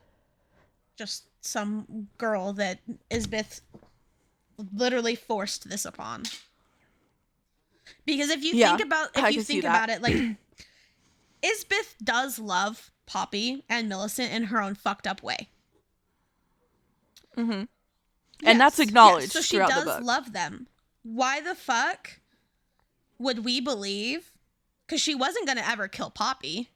[0.97, 2.81] Just some girl that
[3.11, 3.61] Isbeth
[4.75, 6.25] literally forced this upon.
[8.05, 10.15] Because if you Yeah, think about if I you think about it, like
[11.43, 15.49] Isbeth does love Poppy and Millicent in her own fucked up way.
[17.37, 17.65] Mm-hmm.
[18.45, 19.33] and that's acknowledged yes.
[19.35, 20.69] So she does love them.
[21.03, 22.21] Why the fuck
[23.19, 24.31] would we believe?
[24.87, 26.71] Because she wasn't going to ever kill Poppy.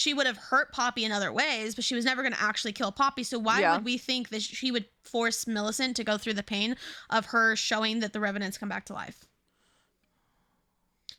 [0.00, 2.72] She would have hurt Poppy in other ways, but she was never going to actually
[2.72, 3.22] kill Poppy.
[3.22, 3.74] So why Yeah.
[3.74, 6.74] would we think that she would force Millicent to go through the pain
[7.10, 9.26] of her showing that the Revenants come back to life?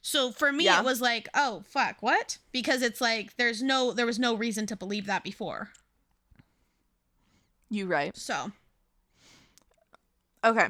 [0.02, 0.80] So for me, Yeah.
[0.80, 2.40] it was like, oh fuck, what?
[2.52, 5.74] Because it's like there's no, there was no reason to believe that before.
[7.70, 8.18] you right.
[8.18, 8.52] So
[10.44, 10.70] Okay.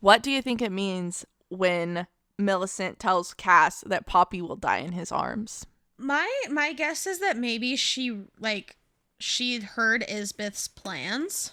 [0.00, 2.06] What do you think it means when
[2.38, 5.66] Millicent tells Cass that Poppy will die in his arms?
[5.98, 8.76] My my guess is that maybe she like
[9.22, 11.52] she'd heard Isbeth's plans.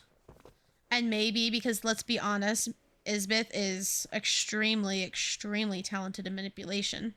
[0.92, 2.70] And maybe because let's be honest,
[3.06, 7.14] Isbeth is extremely, extremely talented in manipulation.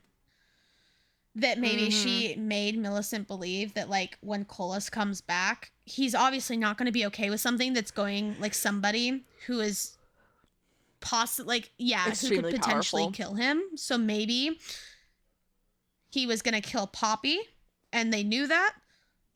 [1.35, 2.47] That maybe she mm-hmm.
[2.47, 7.07] made Millicent believe that like when Kolis comes back, he's obviously not going to be
[7.07, 9.97] okay with something that's going like somebody who is
[11.03, 13.11] possibly like yeah, who could potentially powerful.
[13.11, 13.61] kill him.
[13.75, 14.57] So maybe
[16.09, 17.39] he was going to kill Poppy
[17.91, 18.73] and they knew that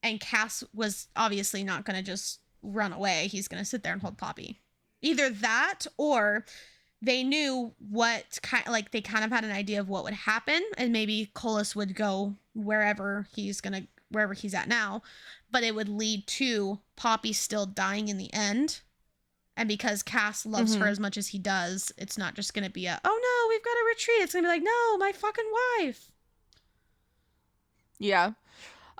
[0.01, 3.27] and Cass was obviously not going to just run away.
[3.27, 4.61] He's going to sit there and hold Poppy.
[5.01, 6.45] Either that or
[7.01, 10.63] they knew what kind like they kind of had an idea of what would happen
[10.77, 15.01] and maybe Kolis would go wherever he's going to wherever he's at now,
[15.51, 18.79] but it would lead to Poppy still dying in the end.
[19.57, 20.91] And because Cass loves her Mhm.
[20.91, 23.63] as much as he does, it's not just going to be a, oh no, we've
[23.63, 24.21] got to retreat.
[24.21, 26.11] It's going to be like, no, my fucking wife.
[27.97, 28.33] Yeah.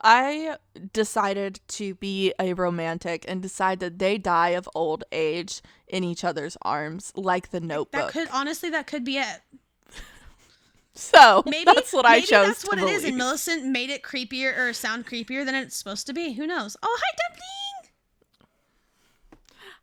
[0.03, 0.58] I
[0.93, 6.24] decided to be a romantic and decide that they die of old age in each
[6.24, 8.12] other's arms, like the notebook.
[8.12, 9.41] That could, honestly, that could be it.
[10.93, 12.47] so Maybe that's what I maybe chose.
[12.47, 13.05] That's what it is, believe.
[13.10, 16.34] and Millicent made it creepier or sound creepier than it's supposed to be.
[16.34, 16.76] Who knows?
[16.84, 17.43] Oh, hi, Dumpling.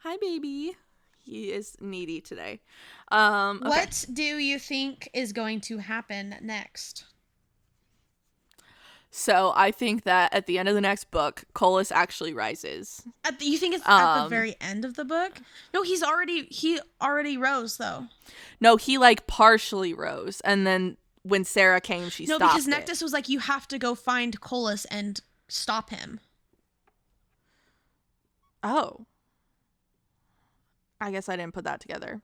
[0.05, 0.77] Hi, baby.
[1.19, 2.61] He is needy today.
[3.11, 3.71] Um, okay.
[3.71, 7.05] What do you think is going to happen next?
[9.11, 13.03] So I think that at the end of the next book, Kolis actually rises.
[13.25, 15.39] At the, you think it's at the Um, very end of the book?
[15.73, 18.09] No, he's already he already rose though.
[18.61, 22.75] No, he like partially rose, and then when Sera came, she no, because it.
[22.75, 26.21] Nyktos was like, you have to go find Kolis and stop him.
[28.63, 29.07] Oh,
[31.05, 32.23] I guess I didn't put that together.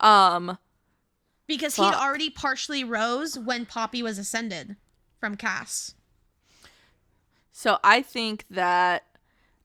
[0.00, 0.58] Um,
[1.46, 4.76] Because he'd already partially rose when Poppy was ascended
[5.18, 5.94] from Cass.
[7.52, 9.04] so I think that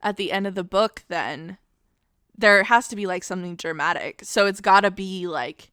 [0.01, 1.57] at the end of the book, then
[2.37, 4.21] there has to be like something dramatic.
[4.23, 5.71] So it's got to be like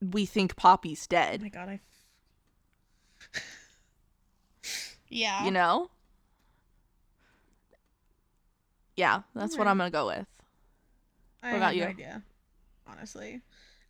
[0.00, 1.40] we think Poppy's dead.
[1.40, 1.80] Oh my god, I.
[5.08, 5.44] yeah.
[5.44, 5.90] You know?
[8.96, 10.26] Yeah, that's what I'm gonna go with.
[11.42, 11.82] I What about have you?
[11.84, 12.22] No idea.
[12.86, 13.40] Honestly,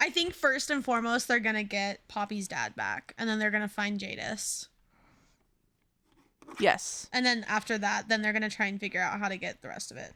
[0.00, 3.68] I think first and foremost they're gonna get Poppy's dad back, and then they're gonna
[3.68, 4.68] find Jadis,
[6.58, 7.08] Yes.
[7.12, 9.68] and then after that, then they're gonna try and figure out how to get the
[9.68, 10.12] rest of it.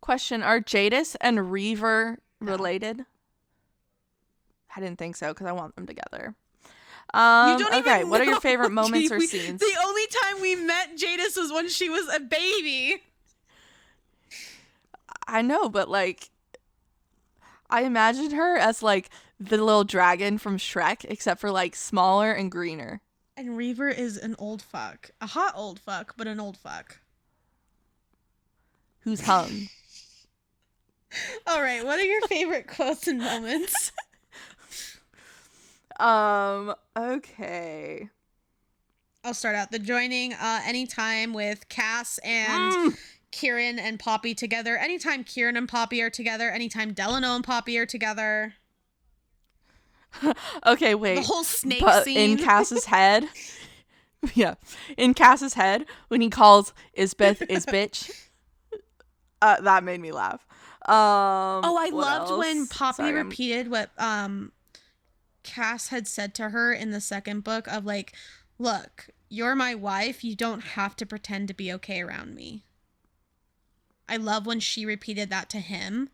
[0.00, 2.52] Question: Are Jadis and Reaver No.
[2.52, 3.06] related?
[4.76, 6.34] I didn't think so because I want them together.
[7.12, 9.60] Um, okay, what are your favorite moments or scenes?
[9.60, 13.02] The only time we met Jadis was when she was a baby.
[15.34, 16.30] I know, but like,
[17.68, 19.10] I imagine her as like
[19.40, 23.00] the little dragon from Shrek, except for like smaller and greener.
[23.36, 27.00] And Reaver is an old fuck, a hot old fuck, but an old fuck.
[29.00, 29.68] Who's hung?
[31.48, 33.90] All right, what are your favorite quotes and moments?
[35.98, 36.76] um.
[36.96, 38.08] Okay.
[39.24, 42.98] I'll start out the joining uh anytime with Cass and Mm.
[43.34, 44.76] Kieran and Poppy together.
[44.76, 48.54] Anytime Kieran and Poppy are together, anytime Delano and Poppy are together.
[50.64, 51.16] Okay, wait.
[51.16, 52.38] The whole snake but scene.
[52.38, 53.26] in Cass's head,
[54.34, 54.54] yeah,
[54.96, 58.28] in Cass's head when he calls Isbeth is bitch,
[59.42, 60.46] uh, that made me laugh.
[60.86, 62.68] Um, oh, I loved when?
[62.68, 64.52] Poppy Sorry, repeated what um
[65.42, 68.14] Cass had said to her in the second book of like,
[68.56, 70.22] "Look, you're my wife.
[70.22, 72.62] You don't have to pretend to be okay around me."
[74.08, 76.10] I love when she repeated that to him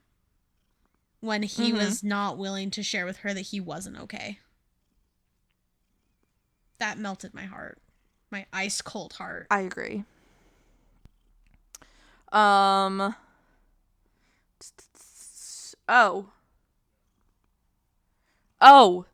[1.20, 1.76] when he Mhm.
[1.76, 4.38] was not willing to share with her that he wasn't okay.
[6.78, 7.80] That melted my heart.
[8.30, 9.46] My ice cold heart.
[9.50, 10.04] I agree.
[12.32, 13.14] Um.
[15.88, 16.28] Oh.
[18.60, 19.06] Oh.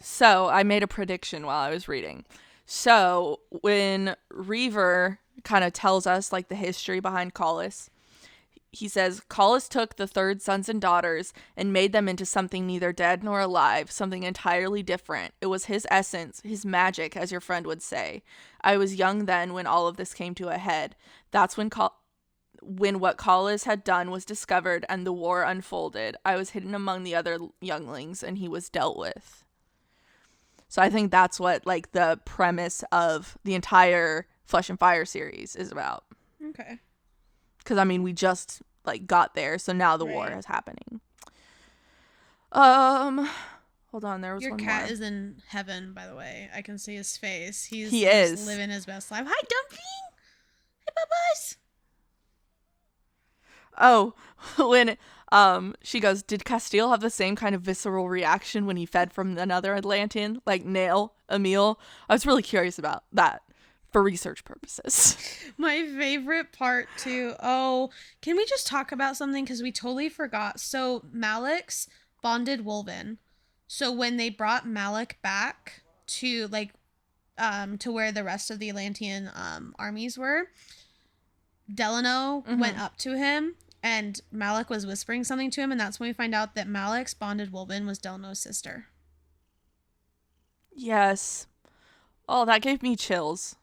[0.00, 2.24] So I made a prediction while I was reading.
[2.66, 7.88] So when Reaver kind of tells us like the history behind Callus.
[8.72, 12.90] He says Kolis took the third sons and daughters and made them into something neither
[12.90, 15.34] dead nor alive, something entirely different.
[15.42, 18.22] It was his essence, his magic, as your friend would say.
[18.62, 20.96] I was young then when all of this came to a head.
[21.30, 22.00] That's when Call-
[22.62, 26.16] when what Kolis had done was discovered and the war unfolded.
[26.24, 29.44] I was hidden among the other younglings and he was dealt with.
[30.68, 35.56] So I think that's what like the premise of the entire Flesh and Fire series
[35.56, 36.04] is about.
[36.48, 36.78] Okay.
[37.64, 41.00] Cuz I mean we just like got there, so now the war is happening.
[42.50, 43.28] Um
[43.90, 44.92] hold on, there was Your one cat more.
[44.92, 46.50] is in heaven, by the way.
[46.54, 47.64] I can see his face.
[47.64, 48.46] He's He is.
[48.46, 49.24] living his best life.
[49.26, 49.80] Hi, Dumpling.
[50.80, 51.56] Hey, Bubbles.
[53.78, 54.14] Oh,
[54.68, 54.96] when
[55.30, 59.12] um she goes, did Casteel have the same kind of visceral reaction when he fed
[59.12, 61.80] from another Atlantian, like Naill, Emil?
[62.08, 63.42] I was really curious about that
[63.92, 65.16] for research purposes.
[65.58, 67.34] My favorite part too.
[67.40, 67.90] Oh,
[68.20, 70.60] can we just talk about something because we totally forgot.
[70.60, 71.88] So Malik's
[72.22, 73.18] bonded Wolven.
[73.66, 76.72] So when they brought Malik back to like
[77.38, 80.48] um to where the rest of the Atlantian um armies were,
[81.72, 86.08] Delano went up to him and Malik was whispering something to him, and that's when
[86.08, 88.86] we find out that Malik's bonded Wolven was Delano's sister.
[90.74, 91.46] yes.
[92.28, 93.56] Oh, that gave me chills.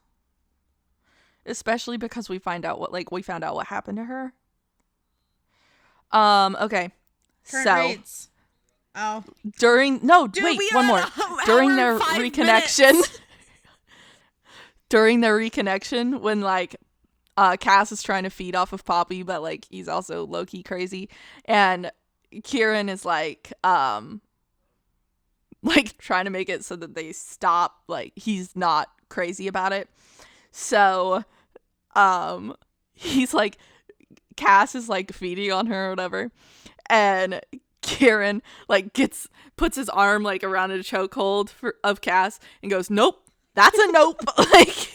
[1.46, 4.32] Especially because we find out what like we found out what happened to her.
[6.12, 6.90] Um, okay.
[7.50, 8.28] Current so rates.
[8.96, 9.22] Oh.
[9.58, 11.04] during no Dude, wait one more
[11.46, 13.00] during their reconnection
[14.88, 16.74] during their reconnection when like
[17.36, 21.08] uh cass is trying to feed off of poppy but like he's also low-key crazy
[21.44, 21.92] and
[22.42, 24.20] kieran is like um
[25.62, 29.88] like trying to make it so that they stop like he's not crazy about it
[30.50, 31.24] so
[31.94, 32.54] um
[32.92, 33.58] he's like
[34.36, 36.30] cass is like feeding on her or whatever
[36.88, 37.40] and
[37.82, 42.90] Kieran like gets puts his arm like around a chokehold for of Cass and goes,
[42.90, 44.20] "Nope, that's a nope."
[44.52, 44.88] like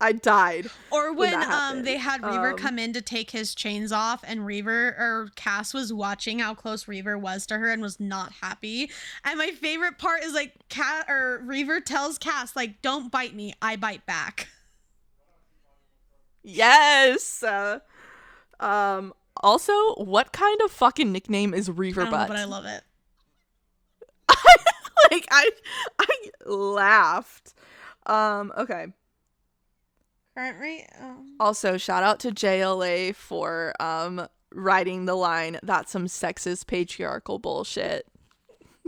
[0.00, 0.70] I I died.
[0.90, 4.24] Or when when um they had Reaver Um, come in to take his chains off
[4.26, 8.32] and Reaver or Cass was watching how close Reaver was to her and was not
[8.40, 8.90] happy.
[9.24, 13.54] And my favorite part is like Cat or Reaver tells Cass like don't bite me,
[13.62, 14.48] I bite back.
[16.42, 17.42] Yes.
[17.42, 17.80] Uh,
[18.58, 19.12] um.
[19.42, 22.28] Also, what kind of fucking nickname is Reaver I don't know, Butt?
[22.28, 22.82] but I love it.
[25.10, 25.50] like I
[25.98, 26.06] I
[26.46, 27.54] laughed.
[28.06, 28.52] Um.
[28.56, 28.88] Okay.
[30.36, 30.86] Current rate?
[31.00, 37.38] Um, Also, shout out to JLA for um writing the line that's some sexist patriarchal
[37.38, 38.06] bullshit.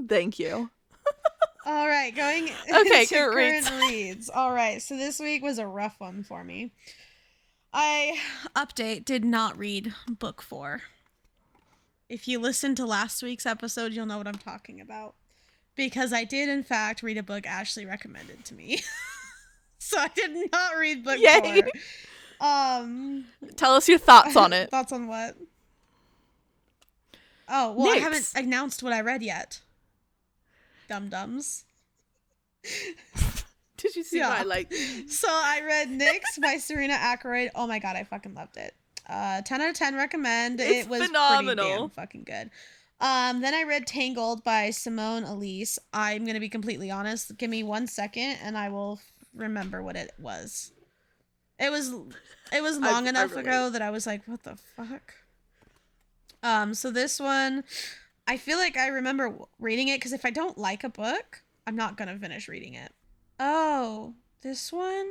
[0.09, 0.70] Thank you.
[1.66, 3.70] All right, going Okay, into current current reads.
[3.93, 4.30] reads.
[4.30, 6.72] All right, so this week was a rough one for me.
[7.72, 8.18] I
[8.57, 10.82] update did not read book 4.
[12.09, 15.14] If you listened to last week's episode, you'll know what I'm talking about.
[15.74, 18.82] Because I did in fact read a book Ashley recommended to me.
[19.83, 21.62] so I did not read book Yay.
[22.41, 22.47] 4.
[22.49, 23.26] Um
[23.57, 24.70] Tell us your thoughts on it.
[24.72, 25.37] Thoughts on what?
[27.49, 29.61] Oh, well, I haven't announced what I read yet.
[30.89, 31.64] Dum Dums.
[33.76, 34.28] Did you see Yeah.
[34.28, 34.72] my like
[35.09, 37.51] So I read Nyx by Serena Akeroyd.
[37.55, 38.74] Oh my god, I fucking loved it.
[39.09, 39.97] Uh, ten out of ten.
[39.97, 40.61] Recommend.
[40.61, 41.64] It's it was phenomenal.
[41.66, 42.51] Pretty damn fucking good.
[43.01, 45.78] Um, then I read Tangled by Simone Elise.
[45.93, 47.37] I'm gonna be completely honest.
[47.37, 49.01] Give me one second, and I will
[49.35, 50.72] remember what it was.
[51.59, 51.93] It was
[52.53, 53.47] it was long I enough relate.
[53.47, 55.14] ago that I was like, what the fuck.
[56.43, 57.62] Um, so this one,
[58.26, 61.76] I feel like I remember reading it because if I don't like a book, I'm
[61.76, 62.93] not gonna finish reading it.
[63.39, 65.07] Oh, this one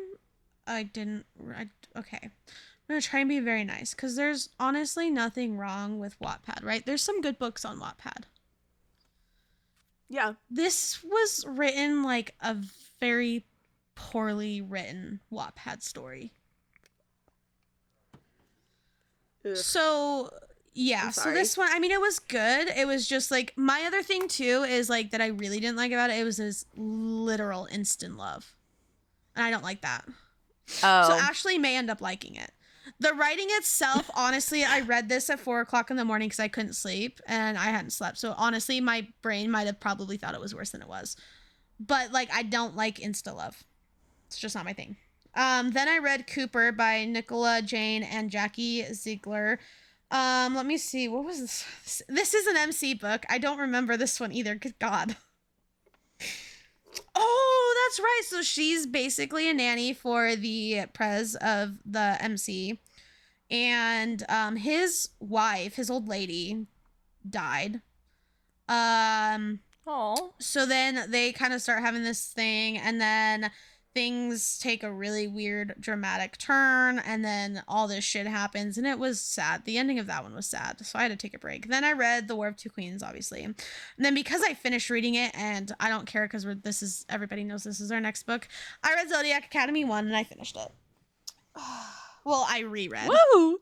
[0.67, 1.25] I didn't.
[1.55, 2.31] I, okay, I'm
[2.87, 6.85] gonna try and be very nice because there's honestly nothing wrong with Wattpad, right?
[6.85, 8.23] There's some good books on Wattpad.
[10.09, 10.33] Yeah.
[10.49, 12.57] This was written like a
[12.99, 13.45] very
[14.09, 16.33] poorly written Wattpad story.
[19.45, 19.55] Ugh.
[19.55, 20.29] So
[20.73, 22.69] yeah, so this one, I mean, it was good.
[22.69, 25.91] It was just like my other thing too is like that I really didn't like
[25.91, 26.17] about it.
[26.17, 28.55] It was this literal instant love,
[29.35, 30.05] and I don't like that.
[30.83, 31.09] Oh.
[31.09, 32.51] So Ashley may end up liking it.
[32.99, 36.47] The writing itself, honestly, I read this at four o'clock in the morning because I
[36.47, 38.17] couldn't sleep and I hadn't slept.
[38.17, 41.15] So honestly, my brain might have probably thought it was worse than it was.
[41.79, 43.63] But like, I don't like insta love.
[44.31, 44.95] It's just not my thing.
[45.35, 49.59] Um, then I read Cooper by Nicola Jane and Jackie Ziegler.
[50.09, 51.09] Um, let me see.
[51.09, 52.01] What was this?
[52.07, 53.25] This is an MC book.
[53.29, 54.55] I don't remember this one either.
[54.55, 55.17] Good God.
[57.13, 58.21] Oh, that's right.
[58.25, 62.79] So she's basically a nanny for the prez of the MC.
[63.49, 66.67] And um his wife, his old lady,
[67.29, 67.81] died.
[68.69, 70.35] Um Oh.
[70.39, 73.49] so then they kind of start having this thing and then
[73.93, 78.97] things take a really weird dramatic turn and then all this shit happens and it
[78.97, 81.39] was sad the ending of that one was sad so i had to take a
[81.39, 83.55] break then i read the war of two queens obviously and
[83.97, 87.63] then because i finished reading it and i don't care because this is everybody knows
[87.63, 88.47] this is our next book
[88.83, 90.71] i read zodiac academy 1 and i finished it
[92.25, 93.59] well i reread Woo!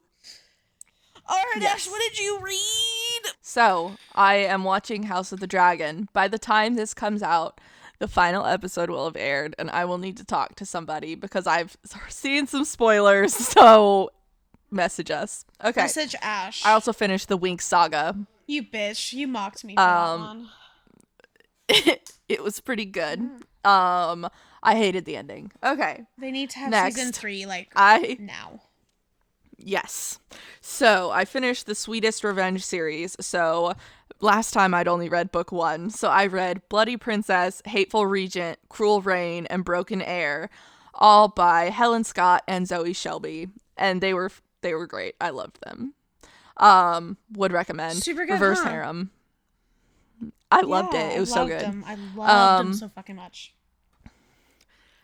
[1.30, 1.88] right Yes.
[1.90, 6.08] what did you read So, I am watching House of the Dragon.
[6.14, 7.60] By the time this comes out,
[8.00, 11.46] the final episode will have aired, and I will need to talk to somebody because
[11.48, 11.78] I've
[12.10, 13.34] seen some spoilers.
[13.60, 14.12] So,
[14.72, 15.46] message us.
[15.64, 15.82] Okay.
[15.82, 18.16] message ash I also finished the Winx saga.
[18.48, 20.50] you bitch you mocked me for Um, one
[22.30, 23.20] it was pretty good.
[23.66, 24.28] Um,
[24.64, 25.52] I hated the ending.
[25.64, 26.06] Okay.
[26.18, 26.96] They need to have Next.
[26.96, 28.62] season three like I now.
[29.64, 30.20] Yes.
[30.62, 33.16] So I finished the Sweetest Revenge series.
[33.20, 33.74] So
[34.20, 35.90] last time I'd only read book one.
[35.90, 40.50] So I read Bloody Princess, Hateful Regent, Cruel Reign, and Broken Heir,
[40.94, 43.50] all by Helen Scott and Zoe Shelby.
[43.78, 44.32] And they were
[44.62, 45.16] they were great.
[45.22, 45.94] I loved them.
[46.58, 48.04] Um, would recommend.
[48.04, 48.70] Super good, Reverse huh?
[48.70, 49.12] Harem.
[50.52, 51.16] I loved it.
[51.16, 51.62] It was so good.
[51.62, 51.84] Them.
[51.88, 53.54] I loved them Um, so fucking much.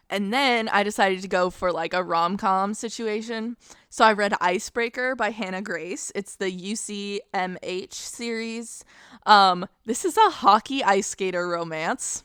[0.10, 3.58] And then I decided to go for like a rom com situation.
[3.89, 6.12] So I read Icebreaker by Hannah Grace.
[6.14, 8.86] It's the UCMH series.
[9.26, 12.24] Um, this is a hockey ice skater romance.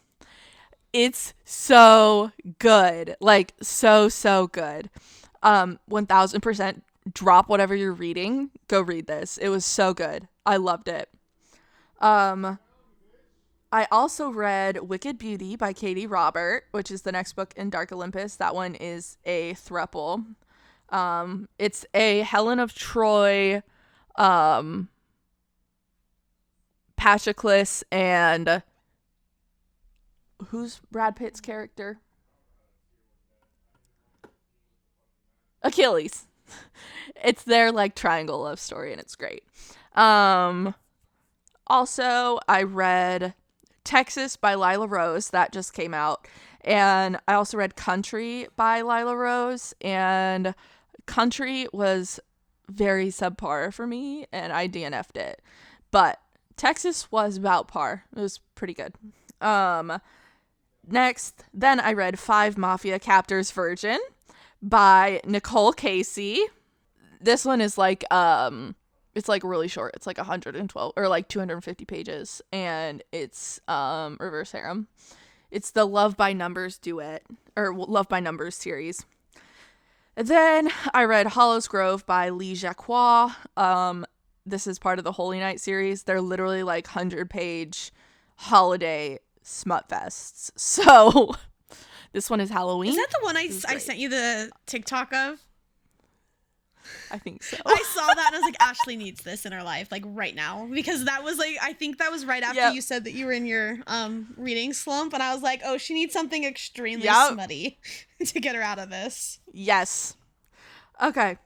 [0.92, 3.16] It's so good.
[3.20, 4.90] Like, so, so good.
[5.42, 8.50] Um, 1000% drop whatever you're reading.
[8.68, 9.38] Go read this.
[9.38, 10.28] It was so good.
[10.44, 11.08] I loved it.
[12.00, 12.58] Um,
[13.72, 17.92] I also read Wicked Beauty by Katee Robert, which is the next book in Dark
[17.92, 18.34] Olympus.
[18.36, 20.24] That one is a thruple.
[20.88, 23.62] Um, it's a Helen of Troy,
[24.16, 24.88] um,
[27.92, 28.62] and
[30.48, 32.00] who's Brad Pitt's character?
[35.62, 36.26] Achilles.
[37.22, 39.44] It's their like triangle love story, and it's great.
[39.94, 40.74] Um,
[41.66, 43.34] also, I read
[43.84, 46.26] Texas by Lila Rose that just came out,
[46.62, 50.54] and I also read Country by Lila Rose, and
[51.06, 52.20] Country was
[52.68, 55.42] very subpar for me, and I DNF'd it,
[55.90, 56.20] but
[56.56, 58.04] Texas was about par.
[58.14, 58.94] It was pretty good.
[59.40, 60.00] Um,
[60.86, 63.98] next, then I read Five Mafia Captors Virgin
[64.62, 66.42] by Nicole Casey.
[67.20, 68.74] This one is like um
[69.14, 69.94] it's like really short.
[69.94, 74.88] It's like 112 or like 250 pages and it's um reverse harem.
[75.50, 77.22] It's the Love by Numbers duet
[77.56, 79.04] or Love by Numbers series.
[80.16, 82.88] And then I read Hollows Grove by Lee Jacques.
[83.56, 84.06] Um
[84.46, 86.04] this is part of the Holy Night series.
[86.04, 87.92] They're literally like 100 page
[88.36, 90.50] holiday smut fests.
[90.56, 91.34] So
[92.12, 92.90] this one is Halloween.
[92.90, 95.40] Is that the one I, I sent you the TikTok of?
[97.10, 97.56] I think so.
[97.64, 100.34] I saw that and I was like, Ashley needs this in her life, like right
[100.34, 102.74] now, because that was like, I think that was right after Yep.
[102.74, 105.78] you said that you were in your um reading slump, and I was like, oh,
[105.78, 107.32] she needs something extremely Yep.
[107.32, 107.78] smutty
[108.24, 109.38] to get her out of this.
[109.52, 110.16] Yes.
[111.02, 111.38] Okay.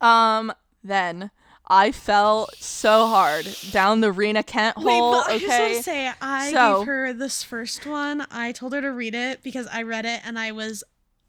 [0.00, 0.52] Um
[0.84, 1.30] then
[1.68, 5.12] I fell so hard down the Rina Kent hole.
[5.12, 5.76] but I just want okay.
[5.76, 8.26] to say, I So- gave her this first one.
[8.30, 10.82] I told her to read it because I read it and I was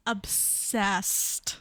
[0.06, 1.56] obsessed.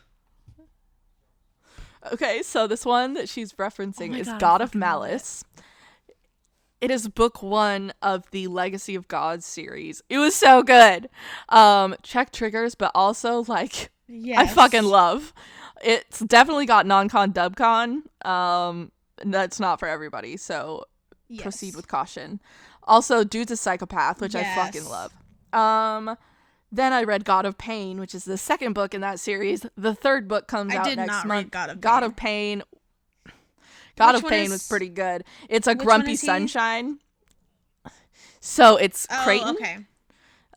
[2.11, 4.77] Okay, so this one that she's referencing Oh is God, God of it.
[4.77, 5.43] Malice.
[6.81, 10.03] It is book one of the Legacy of Gods series.
[10.09, 11.07] It was so good.
[11.47, 14.38] Um, check triggers, but also like Yes.
[14.38, 15.34] I fucking love.
[15.81, 18.01] It's definitely got non-con dubcon.
[18.25, 18.91] Um,
[19.23, 20.85] that's not for everybody, so
[21.39, 22.41] proceed with caution.
[22.84, 25.13] Also, Dude's a psychopath, which I fucking love.
[25.53, 26.17] Um,
[26.73, 29.65] then I read God of Pain, which is the second book in that series.
[29.77, 31.51] The third book comes I out did next not read month.
[31.51, 32.09] God of God Pain.
[32.09, 32.63] of Pain.
[33.95, 35.23] God Which of Pain is- was pretty good.
[35.49, 36.97] It's a grumpy sunshine.
[38.39, 39.49] So it's Oh, Creighton.
[39.55, 39.77] okay.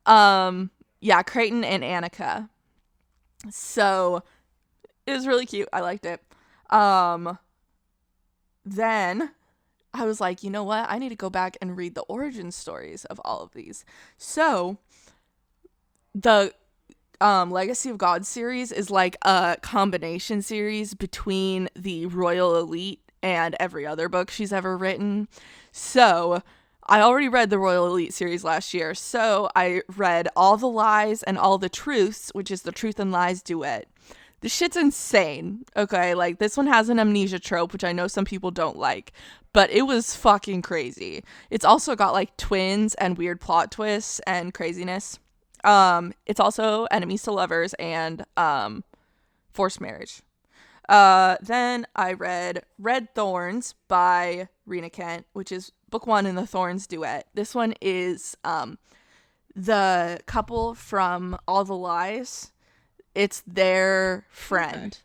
[0.07, 0.71] Um,
[1.01, 2.49] yeah, Creighton and Annika.
[3.51, 4.23] So
[5.07, 5.69] it was really cute.
[5.73, 6.21] I liked it.
[6.71, 7.39] Um,
[8.65, 9.31] then
[9.95, 10.87] I was like, you know what?
[10.89, 13.85] I need to go back and read the origin stories of all of these.
[14.17, 14.79] So
[16.17, 16.51] the
[17.21, 23.55] um, Legacy of God series is like a combination series between the Royal Elite and
[23.61, 25.29] every other book she's ever written.
[25.73, 26.43] So
[26.85, 31.23] I already read the Royal Elite series last year, so I read All the Lies
[31.23, 33.87] and All the Truths, which is the Truth and Lies duet.
[34.41, 35.65] This shit's insane.
[35.77, 39.13] Okay, like this one has an amnesia trope, which I know some people don't like,
[39.53, 41.25] but it was fucking crazy.
[41.51, 45.19] It's also got like twins and weird plot twists and craziness.
[45.67, 48.85] Um, it's also enemies to lovers and um,
[49.53, 50.23] forced marriage.
[50.89, 56.47] Uh, then I read Red Thorns by Rina Kent, which is book one in the
[56.47, 57.27] Thorns duet.
[57.35, 58.79] This one is um,
[59.57, 62.53] the couple from All the Lies.
[63.17, 64.97] It's their friend,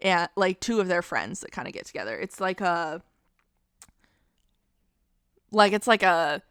[0.00, 2.16] and like two of their friends that kind of get together.
[2.16, 3.02] It's like a,
[5.50, 6.42] like it's like a,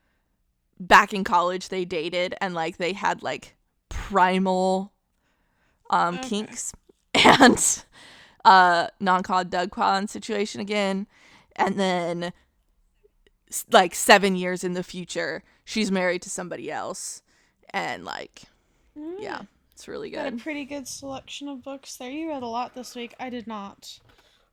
[0.79, 3.55] back in college they dated and like they had like
[3.89, 4.91] primal,
[5.89, 6.29] um, Okay.
[6.29, 6.73] kinks
[7.13, 7.85] and
[8.43, 11.07] uh non-con dubcon situation again
[11.55, 12.33] and then
[13.71, 17.21] like 7 years in the future she's married to somebody else
[17.69, 18.43] and like
[19.19, 19.41] yeah
[19.71, 22.09] it's really Got a pretty good selection of books there.
[22.09, 23.13] You read a lot this week.
[23.19, 23.99] I did not.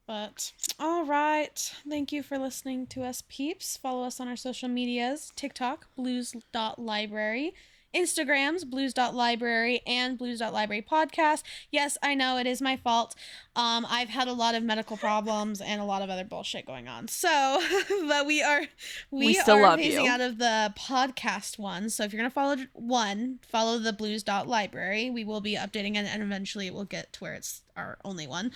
[0.07, 1.75] But all right.
[1.89, 3.77] Thank you for listening to us, peeps.
[3.77, 7.55] Follow us on our social medias TikTok, blues.library,
[7.95, 11.43] Instagrams, blues.library, and blues.library podcast.
[11.71, 13.15] Yes, I know it is my fault.
[13.55, 16.89] Um, I've had a lot of medical problems and a lot of other bullshit going
[16.89, 17.07] on.
[17.09, 17.63] So,
[18.09, 18.63] but we are
[19.11, 21.91] we, We still are love phasing out of the podcast one.
[21.91, 25.11] So if you're gonna follow one, follow the blues.library.
[25.11, 28.27] We will be updating it and eventually it will get to where it's our only
[28.27, 28.53] one.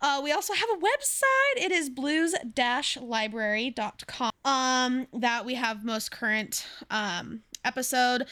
[0.00, 1.56] Uh, we also have a website.
[1.56, 4.30] It is blues-library.com.
[4.44, 8.26] Um, that we have most current um episode.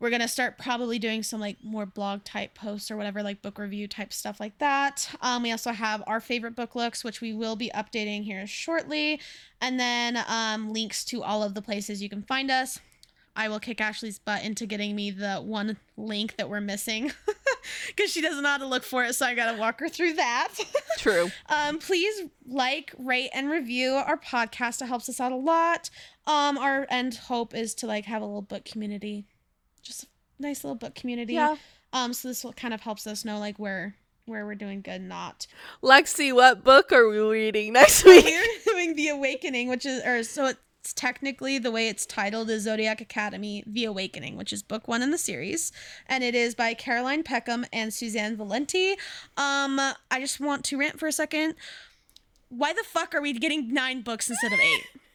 [0.00, 3.58] We're gonna start probably doing some like more blog type posts or whatever, like book
[3.58, 5.10] review type stuff like that.
[5.20, 9.20] Um, we also have our favorite book looks, which we will be updating here shortly,
[9.60, 12.78] and then um, links to all of the places you can find us.
[13.38, 17.12] I will kick Ashley's butt into getting me the one link that we're missing
[17.86, 20.14] because she doesn't know how to look for it, so I gotta walk her through
[20.14, 20.54] that.
[20.98, 24.82] true Um, please like, rate, and review our podcast.
[24.82, 25.88] It helps us out a lot.
[26.26, 29.24] Um, our end hope is to like have a little book community,
[29.78, 30.06] just a
[30.38, 31.34] nice little book community.
[31.34, 31.56] yeah
[31.92, 33.96] Um, so this will kind of helps us know like where
[34.26, 35.46] where we're doing good, and not.
[35.82, 38.24] lexi what book are we reading next week
[38.66, 42.62] We're doing The Awakening, which is or so it's technically the way it's titled is
[42.62, 45.72] Zodiac Academy: The Awakening, which is book one in the series,
[46.06, 48.92] and it is by Caroline Peckham and Susanne Valenti.
[49.36, 49.78] Um,
[50.10, 51.54] I just want to rant for a second.
[52.50, 54.84] Why the fuck are we getting nine books instead of eight?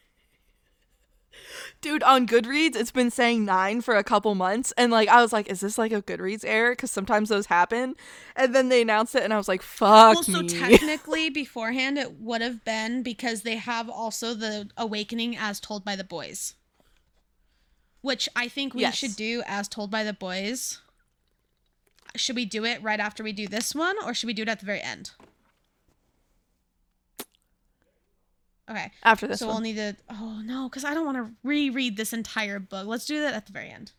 [1.84, 5.32] dude on goodreads it's been saying nine for a couple months and like i was
[5.32, 7.96] like is this like a goodreads error because sometimes those happen
[8.36, 11.98] and then they announced it and i was like fuck well, so me technically beforehand
[11.98, 16.56] it would have been because they have also the Awakening as told by the boys,
[18.02, 18.96] which I think we Yes.
[18.96, 20.80] should do as told by the boys.
[22.16, 24.50] Should we do it right after we do this one, or should we do it
[24.50, 25.12] at the very end?
[28.70, 28.92] Okay.
[29.04, 29.96] after this so one we'll need to.
[30.10, 32.88] Oh no, because I don't want to reread this entire book.
[32.88, 33.92] Let's do that at the very end.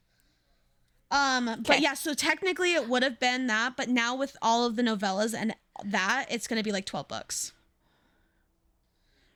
[1.11, 4.77] Um, but yeah, so technically it would have been that, but now with all of
[4.77, 5.55] the novellas and
[5.85, 7.53] that, it's gonna be like twelve books.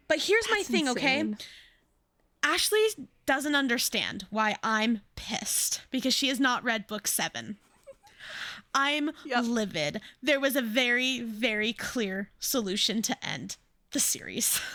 [0.08, 1.34] But here's my That's thing, okay?
[2.42, 2.80] Ashley
[3.26, 7.58] doesn't understand why I'm pissed because she has not read book seven.
[8.74, 9.44] I'm Yep.
[9.44, 10.00] livid.
[10.22, 13.56] There was a very, very clear solution to end
[13.92, 14.60] the series.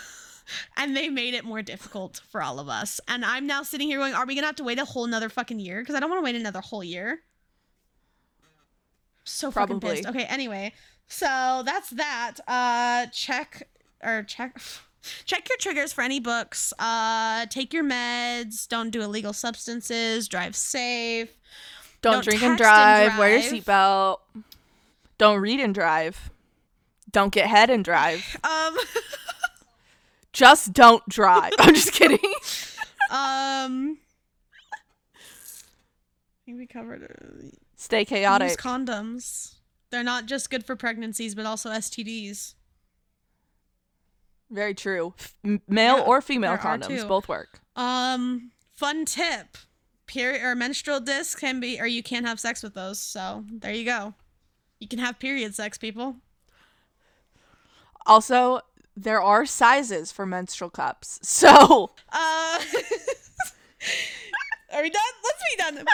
[0.76, 3.00] and they made it more difficult for all of us.
[3.08, 5.04] And I'm now sitting here going, are we going to have to wait a whole
[5.04, 5.80] another fucking year?
[5.80, 7.20] Because I don't want to wait another whole year.
[9.24, 9.96] So fucking Probably.
[9.96, 10.08] pissed.
[10.08, 10.72] Okay, anyway.
[11.08, 12.36] So that's that.
[12.46, 13.68] Uh check
[14.02, 14.58] or check
[15.24, 16.72] check your triggers for any books.
[16.78, 21.30] Uh take your meds, don't do illegal substances, drive safe.
[22.02, 24.18] don't, don't drink and text and drive, wear your seatbelt
[25.16, 26.30] don't read and drive
[27.12, 28.76] don't get head and drive Um
[30.34, 32.18] just don't drive i'm just kidding
[33.10, 33.96] um
[35.16, 39.54] I think we covered stay chaotic use condoms.
[39.90, 42.52] They're not just good for pregnancies, but also STDs.
[44.50, 45.34] very true F-
[45.66, 49.56] male Yeah, or female condoms both work Um, fun tip:
[50.06, 52.98] period or menstrual discs can be, or you can't have sex with those.
[53.00, 54.12] So there you go.
[54.80, 56.16] You can have period sex, people.
[58.04, 58.60] also
[58.96, 62.58] there are sizes for menstrual cups so Uh,
[64.72, 65.14] are we done?
[65.22, 65.84] Let's be done.
[65.84, 65.92] Bye.